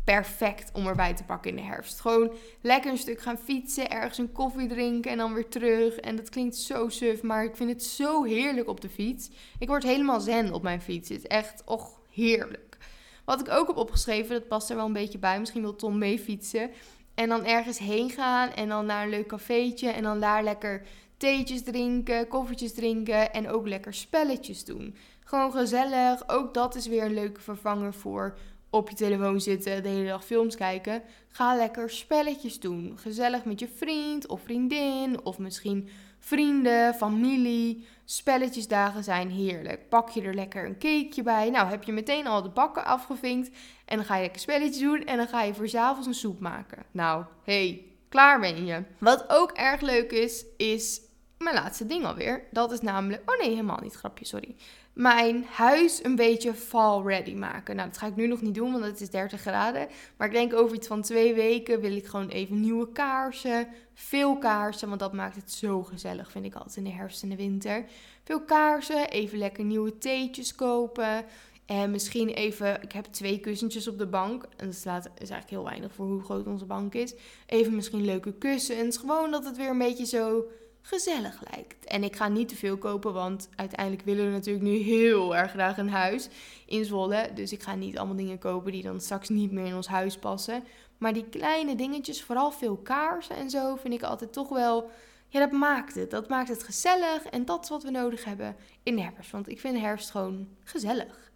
perfect 0.04 0.72
om 0.74 0.88
erbij 0.88 1.14
te 1.14 1.24
pakken 1.24 1.50
in 1.50 1.56
de 1.56 1.62
herfst. 1.62 2.00
Gewoon 2.00 2.32
lekker 2.62 2.92
een 2.92 2.98
stuk 2.98 3.22
gaan 3.22 3.38
fietsen, 3.38 3.90
ergens 3.90 4.18
een 4.18 4.32
koffie 4.32 4.68
drinken 4.68 5.12
en 5.12 5.18
dan 5.18 5.34
weer 5.34 5.48
terug. 5.48 5.96
En 5.96 6.16
dat 6.16 6.30
klinkt 6.30 6.56
zo 6.56 6.90
suf, 6.90 7.22
maar 7.22 7.44
ik 7.44 7.56
vind 7.56 7.70
het 7.70 7.84
zo 7.84 8.24
heerlijk 8.24 8.70
op 8.70 8.82
de 8.82 8.90
fiets. 8.90 9.30
Ik 9.60 9.68
word 9.68 9.84
helemaal 9.84 10.20
zen 10.20 10.54
op 10.54 10.64
mijn 10.64 10.82
fiets. 10.82 11.10
Het 11.10 11.18
is 11.18 11.28
echt, 11.28 11.62
och, 11.66 12.00
heerlijk. 12.12 12.78
Wat 13.26 13.40
ik 13.40 13.50
ook 13.50 13.68
heb 13.68 13.78
opgeschreven, 13.78 14.36
dat 14.40 14.48
past 14.48 14.70
er 14.70 14.76
wel 14.76 14.86
een 14.86 14.94
beetje 14.94 15.20
bij. 15.20 15.40
Misschien 15.40 15.62
wil 15.62 15.76
Tom 15.76 15.98
mee 15.98 16.20
fietsen. 16.20 16.72
En 17.16 17.30
dan 17.30 17.46
ergens 17.46 17.78
heen 17.78 18.10
gaan 18.10 18.50
en 18.50 18.70
dan 18.70 18.86
naar 18.86 19.04
een 19.04 19.10
leuk 19.10 19.28
cafeetje 19.28 19.90
en 19.90 20.04
dan 20.04 20.20
daar 20.20 20.44
lekker 20.44 20.86
theetjes 21.24 21.64
drinken, 21.64 22.28
koffietjes 22.28 22.74
drinken 22.74 23.34
en 23.34 23.50
ook 23.50 23.68
lekker 23.68 23.94
spelletjes 23.94 24.66
doen. 24.66 24.96
Gewoon 25.24 25.52
gezellig. 25.52 26.30
Ook 26.30 26.54
dat 26.54 26.76
is 26.76 26.88
weer 26.88 27.04
een 27.04 27.14
leuke 27.14 27.42
vervanger 27.42 27.94
voor 27.94 28.38
op 28.70 28.90
je 28.90 28.96
telefoon 28.96 29.42
zitten, 29.42 29.84
de 29.84 29.90
hele 29.90 30.08
dag 30.08 30.26
films 30.26 30.56
kijken. 30.56 31.02
Ga 31.28 31.56
lekker 31.56 31.90
spelletjes 31.90 32.60
doen. 32.60 32.94
Gezellig 32.96 33.46
met 33.46 33.60
je 33.60 33.68
vriend 33.68 34.28
of 34.28 34.42
vriendin 34.42 35.26
of 35.26 35.38
misschien 35.38 35.90
vrienden, 36.20 36.94
familie. 36.94 37.88
Spelletjesdagen 38.06 39.04
zijn 39.04 39.30
heerlijk. 39.30 39.90
Pak 39.90 40.10
je 40.10 40.22
er 40.22 40.36
lekker 40.36 40.66
een 40.66 40.80
cakeje 40.80 41.24
bij. 41.24 41.50
Nou, 41.50 41.70
heb 41.70 41.84
je 41.84 41.92
meteen 41.92 42.28
al 42.28 42.42
de 42.42 42.50
bakken 42.50 42.86
afgevinkt. 42.86 43.50
En 43.86 43.96
dan 43.96 44.06
ga 44.06 44.16
je 44.16 44.22
lekker 44.22 44.42
spelletjes 44.42 44.80
doen. 44.80 45.04
En 45.04 45.18
dan 45.18 45.28
ga 45.28 45.44
je 45.44 45.54
voor 45.54 45.68
s'avonds 45.68 46.08
een 46.08 46.14
soep 46.14 46.40
maken. 46.40 46.84
Nou, 46.92 47.26
hey, 47.44 47.86
klaar 48.10 48.40
ben 48.40 48.66
je. 48.66 48.84
Wat 48.98 49.26
ook 49.28 49.52
erg 49.52 49.82
leuk 49.82 50.12
is, 50.12 50.46
is 50.58 51.03
mijn 51.44 51.56
laatste 51.56 51.86
ding 51.86 52.06
alweer. 52.06 52.44
Dat 52.52 52.72
is 52.72 52.82
namelijk. 52.82 53.32
Oh 53.32 53.38
nee, 53.40 53.50
helemaal 53.50 53.80
niet. 53.82 53.94
Grapje, 53.94 54.26
sorry. 54.26 54.56
Mijn 54.94 55.46
huis 55.50 56.04
een 56.04 56.16
beetje 56.16 56.54
fall 56.54 57.02
ready 57.02 57.34
maken. 57.34 57.76
Nou, 57.76 57.90
dat 57.90 57.98
ga 57.98 58.08
ik 58.08 58.16
nu 58.16 58.28
nog 58.28 58.42
niet 58.42 58.56
doen, 58.56 58.72
want 58.72 58.84
het 58.84 59.02
is 59.02 59.10
30 59.10 59.42
graden. 59.42 59.88
Maar 60.18 60.28
ik 60.28 60.34
denk 60.34 60.54
over 60.54 60.76
iets 60.76 60.88
van 60.88 61.02
twee 61.02 61.34
weken 61.34 61.82
wil 61.82 61.96
ik 61.96 62.06
gewoon 62.06 62.30
even 62.30 62.60
nieuwe 62.60 62.92
kaarsen. 62.92 63.68
Veel 63.94 64.38
kaarsen, 64.38 64.88
want 64.88 65.00
dat 65.00 65.14
maakt 65.14 65.36
het 65.36 65.52
zo 65.52 65.84
gezellig, 65.84 66.32
vind 66.32 66.46
ik 66.46 66.56
altijd 66.56 66.76
in 66.76 66.84
de 66.84 66.90
herfst 66.90 67.24
en 67.24 67.30
de 67.30 67.36
winter. 67.36 67.86
Veel 68.24 68.42
kaarsen, 68.42 69.10
even 69.10 69.38
lekker 69.38 69.64
nieuwe 69.64 69.98
theetjes 69.98 70.56
kopen. 70.56 71.26
En 71.66 71.92
misschien 71.92 72.30
even, 72.30 72.82
ik 72.82 72.92
heb 72.92 73.06
twee 73.06 73.40
kussentjes 73.40 73.88
op 73.88 73.98
de 73.98 74.08
bank. 74.08 74.44
En 74.58 74.66
dat 74.66 74.76
is 74.76 74.86
eigenlijk 74.86 75.50
heel 75.50 75.64
weinig 75.64 75.94
voor 75.94 76.06
hoe 76.06 76.24
groot 76.24 76.48
onze 76.48 76.66
bank 76.66 76.94
is. 76.94 77.16
Even 77.46 77.76
misschien 77.76 78.06
leuke 78.06 78.34
kussens. 78.34 78.98
Gewoon 78.98 79.32
dat 79.32 79.46
het 79.46 79.58
weer 79.58 79.70
een 79.70 79.78
beetje 79.78 80.06
zo 80.06 80.46
gezellig 80.86 81.42
lijkt. 81.52 81.86
En 81.86 82.04
ik 82.04 82.16
ga 82.16 82.28
niet 82.28 82.48
te 82.48 82.56
veel 82.56 82.78
kopen, 82.78 83.14
want 83.14 83.50
uiteindelijk 83.56 84.06
willen 84.06 84.26
we 84.26 84.32
natuurlijk 84.32 84.66
nu 84.66 84.78
heel 84.78 85.36
erg 85.36 85.52
graag 85.52 85.78
een 85.78 85.90
huis 85.90 86.30
in 86.66 86.86
Zwolle. 86.86 87.30
Dus 87.34 87.52
ik 87.52 87.64
ga 87.64 87.76
niet 87.76 87.98
allemaal 87.98 88.16
dingen 88.16 88.40
kopen 88.40 88.72
die 88.72 88.84
dan 88.84 89.02
straks 89.02 89.30
niet 89.30 89.52
meer 89.52 89.66
in 89.66 89.76
ons 89.76 89.88
huis 89.88 90.18
passen. 90.18 90.64
Maar 90.98 91.14
die 91.14 91.30
kleine 91.30 91.76
dingetjes, 91.76 92.24
vooral 92.24 92.52
veel 92.52 92.78
kaarsen 92.78 93.36
en 93.36 93.50
zo, 93.50 93.76
vind 93.76 93.94
ik 93.94 94.04
altijd 94.04 94.34
toch 94.34 94.50
wel. 94.50 94.90
Ja, 95.28 95.40
dat 95.40 95.52
maakt 95.52 95.96
het. 95.96 96.12
Dat 96.12 96.30
maakt 96.30 96.50
het 96.50 96.64
gezellig. 96.64 97.26
En 97.26 97.46
dat 97.46 97.64
is 97.64 97.70
wat 97.70 97.84
we 97.84 97.92
nodig 97.92 98.26
hebben 98.26 98.56
in 98.84 98.96
de 98.96 99.02
herfst. 99.02 99.32
Want 99.32 99.50
ik 99.50 99.60
vind 99.60 99.80
herfst 99.80 100.12
gewoon 100.12 100.48
gezellig. 100.64 101.32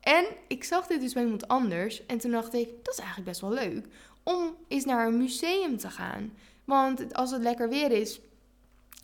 En 0.00 0.26
ik 0.48 0.64
zag 0.64 0.86
dit 0.86 1.00
dus 1.00 1.12
bij 1.12 1.22
iemand 1.22 1.48
anders. 1.48 2.06
En 2.06 2.18
toen 2.18 2.30
dacht 2.30 2.54
ik, 2.54 2.68
dat 2.82 2.94
is 2.94 3.00
eigenlijk 3.00 3.28
best 3.28 3.40
wel 3.40 3.52
leuk. 3.52 3.86
Om 4.22 4.56
eens 4.68 4.84
naar 4.84 5.06
een 5.06 5.16
museum 5.16 5.76
te 5.76 5.90
gaan. 5.90 6.32
Want 6.64 7.14
als 7.14 7.30
het 7.30 7.42
lekker 7.42 7.68
weer 7.68 7.90
is, 7.90 8.20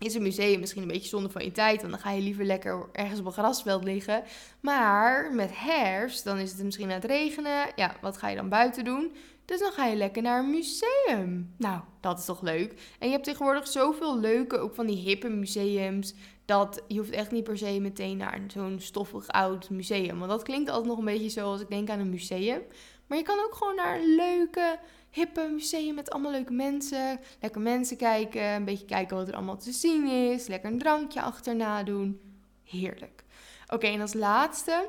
is 0.05 0.15
een 0.15 0.23
museum 0.23 0.61
misschien 0.61 0.83
een 0.83 0.89
beetje 0.89 1.09
zonde 1.09 1.31
van 1.31 1.45
je 1.45 1.53
tijd. 1.53 1.81
Want 1.81 1.93
dan 1.93 2.03
ga 2.03 2.11
je 2.11 2.23
liever 2.23 2.45
lekker 2.45 2.89
ergens 2.93 3.21
op 3.21 3.27
een 3.27 3.33
grasveld 3.33 3.85
liggen. 3.85 4.23
Maar 4.61 5.35
met 5.35 5.51
herfst, 5.55 6.25
dan 6.25 6.39
is 6.39 6.53
het 6.53 6.63
misschien 6.63 6.89
aan 6.89 7.01
het 7.01 7.05
regenen. 7.05 7.73
Ja, 7.77 7.97
wat 8.01 8.17
ga 8.17 8.29
je 8.29 8.37
dan 8.37 8.49
buiten 8.49 8.85
doen? 8.85 9.13
Dus 9.45 9.61
dan 9.61 9.73
ga 9.73 9.87
je 9.87 9.97
lekker 9.97 10.23
naar 10.23 10.39
een 10.39 10.51
museum. 10.51 11.55
Nou, 11.57 11.81
dat 12.01 12.19
is 12.19 12.25
toch 12.25 12.41
leuk. 12.43 12.73
En 12.99 13.07
je 13.07 13.13
hebt 13.13 13.25
tegenwoordig 13.25 13.69
zoveel 13.69 14.19
leuke, 14.19 14.59
ook 14.59 14.75
van 14.75 14.87
die 14.87 14.97
hippe 14.97 15.29
museums. 15.29 16.15
Dat 16.45 16.83
je 16.89 16.99
hoeft 16.99 17.11
echt 17.11 17.31
niet 17.31 17.45
per 17.45 17.59
se 17.59 17.81
meteen 17.81 18.17
naar 18.17 18.41
zo'n 18.47 18.81
stoffig 18.81 19.29
oud 19.29 19.71
museum. 19.71 20.19
Want 20.19 20.31
dat 20.31 20.43
klinkt 20.43 20.71
altijd 20.71 20.89
nog 20.89 20.99
een 20.99 21.05
beetje 21.05 21.29
zoals 21.29 21.61
ik 21.61 21.69
denk 21.69 21.91
aan 21.91 21.99
een 21.99 22.11
museum. 22.11 22.63
Maar 23.07 23.19
je 23.19 23.25
kan 23.25 23.39
ook 23.39 23.55
gewoon 23.55 23.75
naar 23.75 24.01
leuke 24.01 24.79
hippe 25.11 25.49
museum 25.53 25.95
met 25.95 26.11
allemaal 26.11 26.31
leuke 26.31 26.53
mensen. 26.53 27.21
Lekker 27.41 27.61
mensen 27.61 27.97
kijken, 27.97 28.43
een 28.43 28.65
beetje 28.65 28.87
kijken 28.87 29.17
wat 29.17 29.29
er 29.29 29.35
allemaal 29.35 29.57
te 29.57 29.73
zien 29.73 30.07
is. 30.07 30.47
Lekker 30.47 30.71
een 30.71 30.79
drankje 30.79 31.23
achterna 31.23 31.83
doen. 31.83 32.21
Heerlijk. 32.65 33.25
Oké, 33.69 33.87
en 33.87 34.01
als 34.01 34.15
laatste, 34.15 34.89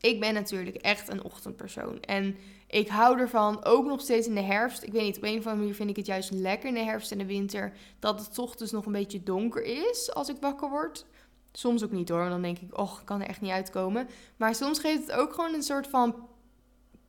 ik 0.00 0.20
ben 0.20 0.34
natuurlijk 0.34 0.76
echt 0.76 1.08
een 1.08 1.24
ochtendpersoon. 1.24 2.00
En 2.00 2.36
ik 2.66 2.88
hou 2.88 3.18
ervan, 3.18 3.64
ook 3.64 3.86
nog 3.86 4.00
steeds 4.00 4.26
in 4.26 4.34
de 4.34 4.40
herfst. 4.40 4.82
Ik 4.82 4.92
weet 4.92 5.02
niet, 5.02 5.16
op 5.16 5.22
een 5.22 5.30
of 5.30 5.36
andere 5.36 5.56
manier 5.56 5.74
vind 5.74 5.90
ik 5.90 5.96
het 5.96 6.06
juist 6.06 6.30
lekker 6.30 6.68
in 6.68 6.74
de 6.74 6.80
herfst 6.80 7.12
en 7.12 7.18
de 7.18 7.26
winter. 7.26 7.72
Dat 7.98 8.26
het 8.26 8.38
ochtends 8.38 8.72
nog 8.72 8.86
een 8.86 8.92
beetje 8.92 9.22
donker 9.22 9.62
is 9.62 10.14
als 10.14 10.28
ik 10.28 10.36
wakker 10.40 10.70
word. 10.70 11.06
Soms 11.52 11.84
ook 11.84 11.92
niet 11.92 12.08
hoor, 12.08 12.28
dan 12.28 12.42
denk 12.42 12.58
ik, 12.58 12.78
och, 12.78 13.00
ik 13.00 13.06
kan 13.06 13.20
er 13.20 13.28
echt 13.28 13.40
niet 13.40 13.50
uitkomen. 13.50 14.08
Maar 14.36 14.54
soms 14.54 14.78
geeft 14.78 15.06
het 15.06 15.12
ook 15.12 15.32
gewoon 15.32 15.54
een 15.54 15.62
soort 15.62 15.86
van 15.86 16.14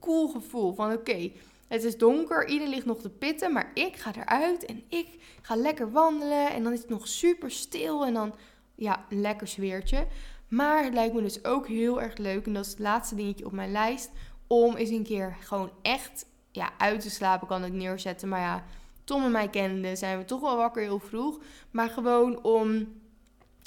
cool 0.03 0.27
gevoel. 0.27 0.73
Van 0.73 0.91
oké, 0.91 1.31
het 1.67 1.83
is 1.83 1.97
donker, 1.97 2.47
iedereen 2.47 2.73
ligt 2.73 2.85
nog 2.85 3.01
te 3.01 3.09
pitten, 3.09 3.53
maar 3.53 3.71
ik 3.73 3.95
ga 3.95 4.11
eruit 4.15 4.65
en 4.65 4.83
ik 4.87 5.07
ga 5.41 5.55
lekker 5.55 5.91
wandelen. 5.91 6.51
En 6.51 6.63
dan 6.63 6.73
is 6.73 6.79
het 6.79 6.89
nog 6.89 7.07
super 7.07 7.51
stil 7.51 8.05
en 8.05 8.13
dan, 8.13 8.33
ja, 8.75 9.05
een 9.09 9.21
lekker 9.21 9.47
sfeertje. 9.47 10.07
Maar 10.47 10.83
het 10.83 10.93
lijkt 10.93 11.13
me 11.13 11.21
dus 11.21 11.45
ook 11.45 11.67
heel 11.67 12.01
erg 12.01 12.17
leuk, 12.17 12.45
en 12.45 12.53
dat 12.53 12.65
is 12.65 12.71
het 12.71 12.79
laatste 12.79 13.15
dingetje 13.15 13.45
op 13.45 13.51
mijn 13.51 13.71
lijst, 13.71 14.11
om 14.47 14.75
eens 14.75 14.89
een 14.89 15.03
keer 15.03 15.37
gewoon 15.39 15.71
echt, 15.81 16.25
ja, 16.51 16.69
uit 16.77 17.01
te 17.01 17.09
slapen 17.09 17.47
kan 17.47 17.65
ik 17.65 17.73
neerzetten. 17.73 18.29
Maar 18.29 18.39
ja, 18.39 18.63
Tom 19.03 19.23
en 19.23 19.31
mij 19.31 19.49
kende 19.49 19.95
zijn 19.95 20.17
we 20.17 20.25
toch 20.25 20.41
wel 20.41 20.57
wakker 20.57 20.81
heel 20.81 20.99
vroeg. 20.99 21.39
Maar 21.71 21.89
gewoon 21.89 22.43
om 22.43 22.87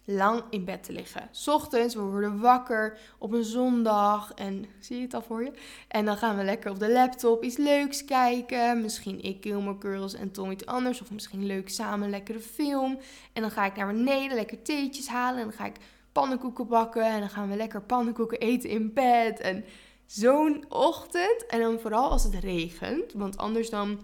lang 0.06 0.42
in 0.50 0.64
bed 0.64 0.84
te 0.84 0.92
liggen. 0.92 1.30
Ochtends, 1.46 1.94
we 1.94 2.00
worden 2.00 2.40
wakker 2.40 2.98
op 3.18 3.32
een 3.32 3.44
zondag 3.44 4.32
en 4.34 4.64
zie 4.78 4.96
je 4.96 5.02
het 5.02 5.14
al 5.14 5.22
voor 5.22 5.44
je? 5.44 5.52
En 5.88 6.04
dan 6.04 6.16
gaan 6.16 6.36
we 6.36 6.44
lekker 6.44 6.70
op 6.70 6.78
de 6.78 6.92
laptop 6.92 7.42
iets 7.42 7.56
leuks 7.56 8.04
kijken. 8.04 8.80
Misschien 8.80 9.22
ik 9.22 9.36
Gilmore 9.40 9.76
Girls 9.80 10.14
en 10.14 10.30
Tom 10.30 10.50
iets 10.50 10.66
anders. 10.66 11.00
Of 11.00 11.10
misschien 11.10 11.46
leuk 11.46 11.68
samen 11.68 12.04
een 12.04 12.10
lekkere 12.10 12.40
film. 12.40 12.98
En 13.32 13.42
dan 13.42 13.50
ga 13.50 13.64
ik 13.64 13.76
naar 13.76 13.86
beneden 13.86 14.36
lekker 14.36 14.62
theetjes 14.62 15.08
halen. 15.08 15.40
En 15.40 15.48
dan 15.48 15.56
ga 15.56 15.66
ik 15.66 15.76
pannenkoeken 16.12 16.66
bakken. 16.66 17.04
En 17.04 17.20
dan 17.20 17.30
gaan 17.30 17.48
we 17.48 17.56
lekker 17.56 17.82
pannenkoeken 17.82 18.38
eten 18.38 18.70
in 18.70 18.92
bed. 18.92 19.40
En 19.40 19.64
zo'n 20.06 20.64
ochtend. 20.68 21.46
En 21.46 21.60
dan 21.60 21.78
vooral 21.80 22.10
als 22.10 22.22
het 22.22 22.34
regent. 22.34 23.12
Want 23.12 23.36
anders 23.36 23.70
dan 23.70 23.98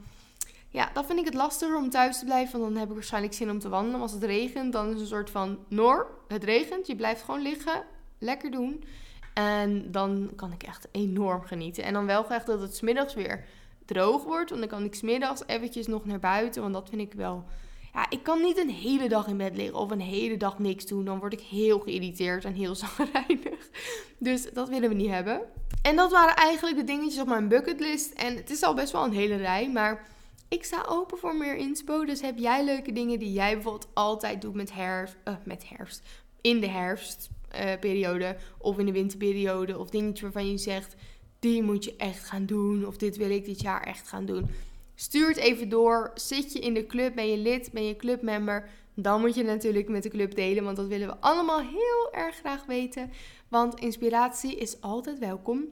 ja, 0.72 0.90
dan 0.94 1.04
vind 1.04 1.18
ik 1.18 1.24
het 1.24 1.34
lastiger 1.34 1.76
om 1.76 1.90
thuis 1.90 2.18
te 2.18 2.24
blijven. 2.24 2.60
Want 2.60 2.72
dan 2.72 2.80
heb 2.80 2.88
ik 2.88 2.94
waarschijnlijk 2.94 3.34
zin 3.34 3.50
om 3.50 3.58
te 3.58 3.68
wandelen. 3.68 3.92
Maar 3.92 4.02
als 4.02 4.12
het 4.12 4.24
regent, 4.24 4.72
dan 4.72 4.86
is 4.86 4.92
het 4.92 5.00
een 5.00 5.06
soort 5.06 5.30
van... 5.30 5.58
Noor, 5.68 6.10
het 6.28 6.44
regent, 6.44 6.86
je 6.86 6.96
blijft 6.96 7.22
gewoon 7.22 7.42
liggen. 7.42 7.84
Lekker 8.18 8.50
doen. 8.50 8.84
En 9.34 9.90
dan 9.90 10.30
kan 10.36 10.52
ik 10.52 10.62
echt 10.62 10.88
enorm 10.90 11.42
genieten. 11.42 11.84
En 11.84 11.92
dan 11.92 12.06
wel 12.06 12.22
graag 12.22 12.44
dat 12.44 12.60
het 12.60 12.76
smiddags 12.76 13.14
weer 13.14 13.44
droog 13.84 14.24
wordt. 14.24 14.48
Want 14.50 14.60
dan 14.60 14.70
kan 14.70 14.84
ik 14.84 14.94
smiddags 14.94 15.42
eventjes 15.46 15.86
nog 15.86 16.04
naar 16.04 16.18
buiten. 16.18 16.62
Want 16.62 16.74
dat 16.74 16.88
vind 16.88 17.00
ik 17.00 17.12
wel... 17.12 17.44
Ja, 17.94 18.06
ik 18.10 18.22
kan 18.22 18.42
niet 18.42 18.58
een 18.58 18.70
hele 18.70 19.08
dag 19.08 19.26
in 19.26 19.36
bed 19.36 19.56
liggen 19.56 19.78
of 19.78 19.90
een 19.90 20.00
hele 20.00 20.36
dag 20.36 20.58
niks 20.58 20.86
doen. 20.86 21.04
Dan 21.04 21.18
word 21.18 21.32
ik 21.32 21.40
heel 21.40 21.78
geïrriteerd 21.78 22.44
en 22.44 22.54
heel 22.54 22.74
zagrijnig. 22.84 23.68
Dus 24.18 24.52
dat 24.52 24.68
willen 24.68 24.88
we 24.88 24.94
niet 24.94 25.10
hebben. 25.10 25.40
En 25.82 25.96
dat 25.96 26.10
waren 26.12 26.36
eigenlijk 26.36 26.76
de 26.76 26.84
dingetjes 26.84 27.20
op 27.20 27.28
mijn 27.28 27.48
bucketlist. 27.48 28.12
En 28.12 28.36
het 28.36 28.50
is 28.50 28.62
al 28.62 28.74
best 28.74 28.92
wel 28.92 29.04
een 29.04 29.12
hele 29.12 29.36
rij, 29.36 29.70
maar 29.70 30.10
ik 30.52 30.64
sta 30.64 30.84
open 30.88 31.18
voor 31.18 31.36
meer 31.36 31.56
inspo. 31.56 32.04
Dus 32.04 32.20
heb 32.20 32.38
jij 32.38 32.64
leuke 32.64 32.92
dingen 32.92 33.18
die 33.18 33.32
jij 33.32 33.54
bijvoorbeeld 33.54 33.88
altijd 33.92 34.40
doet 34.40 34.54
met 34.54 34.72
herfst, 34.72 35.16
uh, 35.28 35.34
met 35.44 35.68
herfst 35.68 36.02
in 36.40 36.60
de 36.60 36.68
herfstperiode 36.68 38.36
of 38.58 38.78
in 38.78 38.86
de 38.86 38.92
winterperiode 38.92 39.78
of 39.78 39.90
dingetje 39.90 40.22
waarvan 40.22 40.50
je 40.50 40.58
zegt 40.58 40.94
die 41.38 41.62
moet 41.62 41.84
je 41.84 41.96
echt 41.96 42.24
gaan 42.24 42.46
doen 42.46 42.86
of 42.86 42.96
dit 42.96 43.16
wil 43.16 43.30
ik 43.30 43.44
dit 43.44 43.60
jaar 43.60 43.82
echt 43.82 44.08
gaan 44.08 44.26
doen. 44.26 44.46
Stuur 44.94 45.28
het 45.28 45.36
even 45.36 45.68
door. 45.68 46.10
Zit 46.14 46.52
je 46.52 46.58
in 46.58 46.74
de 46.74 46.86
club, 46.86 47.14
ben 47.14 47.30
je 47.30 47.36
lid, 47.36 47.72
ben 47.72 47.86
je 47.86 47.96
clubmember, 47.96 48.68
dan 48.94 49.20
moet 49.20 49.34
je 49.34 49.42
natuurlijk 49.42 49.88
met 49.88 50.02
de 50.02 50.08
club 50.08 50.34
delen, 50.34 50.64
want 50.64 50.76
dat 50.76 50.86
willen 50.86 51.08
we 51.08 51.16
allemaal 51.20 51.60
heel 51.60 52.12
erg 52.12 52.36
graag 52.36 52.64
weten. 52.64 53.10
Want 53.48 53.80
inspiratie 53.80 54.56
is 54.56 54.80
altijd 54.80 55.18
welkom. 55.18 55.64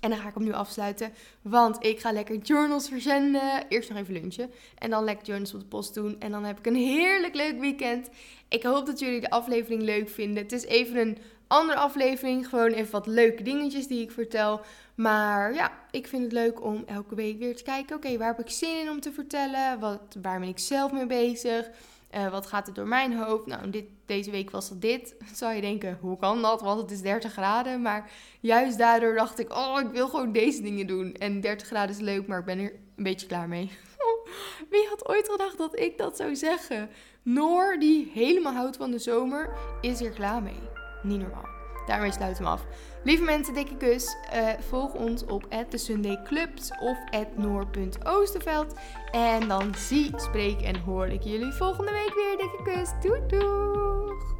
En 0.00 0.10
dan 0.10 0.18
ga 0.18 0.28
ik 0.28 0.34
hem 0.34 0.44
nu 0.44 0.52
afsluiten, 0.52 1.12
want 1.42 1.84
ik 1.84 2.00
ga 2.00 2.12
lekker 2.12 2.36
journals 2.36 2.88
verzenden. 2.88 3.64
Eerst 3.68 3.88
nog 3.88 3.98
even 3.98 4.12
lunchen 4.12 4.50
en 4.78 4.90
dan 4.90 5.04
lekker 5.04 5.26
journals 5.26 5.54
op 5.54 5.60
de 5.60 5.66
post 5.66 5.94
doen. 5.94 6.16
En 6.18 6.30
dan 6.30 6.44
heb 6.44 6.58
ik 6.58 6.66
een 6.66 6.74
heerlijk 6.74 7.34
leuk 7.34 7.60
weekend. 7.60 8.08
Ik 8.48 8.62
hoop 8.62 8.86
dat 8.86 8.98
jullie 8.98 9.20
de 9.20 9.30
aflevering 9.30 9.82
leuk 9.82 10.08
vinden. 10.08 10.42
Het 10.42 10.52
is 10.52 10.64
even 10.64 10.96
een 10.96 11.18
andere 11.46 11.78
aflevering, 11.78 12.48
gewoon 12.48 12.70
even 12.70 12.92
wat 12.92 13.06
leuke 13.06 13.42
dingetjes 13.42 13.86
die 13.86 14.02
ik 14.02 14.10
vertel. 14.10 14.60
Maar 14.94 15.54
ja, 15.54 15.72
ik 15.90 16.06
vind 16.06 16.22
het 16.22 16.32
leuk 16.32 16.64
om 16.64 16.82
elke 16.86 17.14
week 17.14 17.38
weer 17.38 17.56
te 17.56 17.62
kijken, 17.62 17.96
oké, 17.96 18.16
waar 18.18 18.36
heb 18.36 18.46
ik 18.46 18.50
zin 18.50 18.80
in 18.80 18.90
om 18.90 19.00
te 19.00 19.12
vertellen? 19.12 19.78
Wat, 19.80 20.16
waar 20.22 20.40
ben 20.40 20.48
ik 20.48 20.58
zelf 20.58 20.92
mee 20.92 21.06
bezig? 21.06 21.70
Uh, 22.14 22.30
wat 22.30 22.46
gaat 22.46 22.66
er 22.66 22.74
door 22.74 22.86
mijn 22.86 23.16
hoofd? 23.16 23.46
Nou, 23.46 23.70
dit, 23.70 23.84
deze 24.06 24.30
week 24.30 24.50
was 24.50 24.68
het 24.68 24.80
dit. 24.80 25.14
Zou 25.34 25.54
je 25.54 25.60
denken, 25.60 25.98
hoe 26.00 26.16
kan 26.16 26.42
dat? 26.42 26.60
Want 26.60 26.80
het 26.80 26.90
is 26.90 27.02
30 27.02 27.32
graden. 27.32 27.82
Maar 27.82 28.10
juist 28.40 28.78
daardoor 28.78 29.14
dacht 29.14 29.38
ik, 29.38 29.52
oh, 29.52 29.80
ik 29.80 29.90
wil 29.90 30.08
gewoon 30.08 30.32
deze 30.32 30.62
dingen 30.62 30.86
doen. 30.86 31.14
En 31.14 31.40
30 31.40 31.66
graden 31.66 31.94
is 31.94 32.00
leuk, 32.00 32.26
maar 32.26 32.38
ik 32.38 32.44
ben 32.44 32.58
er 32.58 32.72
een 32.96 33.02
beetje 33.02 33.26
klaar 33.26 33.48
mee. 33.48 33.70
Wie 34.70 34.86
had 34.88 35.08
ooit 35.08 35.28
gedacht 35.28 35.58
dat 35.58 35.78
ik 35.78 35.98
dat 35.98 36.16
zou 36.16 36.36
zeggen? 36.36 36.90
Noor, 37.22 37.76
die 37.78 38.10
helemaal 38.14 38.54
houdt 38.54 38.76
van 38.76 38.90
de 38.90 38.98
zomer, 38.98 39.50
is 39.80 40.00
er 40.00 40.10
klaar 40.10 40.42
mee. 40.42 40.60
Niet 41.02 41.20
normaal. 41.20 41.48
Daarmee 41.86 42.12
sluiten 42.12 42.44
we 42.44 42.50
af. 42.50 42.66
Lieve 43.04 43.24
mensen, 43.24 43.54
dikke 43.54 43.76
kus. 43.76 44.16
Uh, 44.34 44.48
volg 44.68 44.94
ons 44.94 45.24
op 45.24 45.46
@thesundayclubs 45.68 46.70
of 46.80 46.98
@noor.oosterveld. 47.36 48.74
En 49.12 49.48
dan 49.48 49.74
zie, 49.74 50.10
spreek 50.16 50.60
en 50.60 50.78
hoor 50.78 51.06
ik 51.06 51.22
jullie 51.22 51.52
volgende 51.52 51.92
week 51.92 52.14
weer. 52.14 52.36
Dikke 52.36 52.62
kus. 52.62 52.90
Doei. 53.00 54.39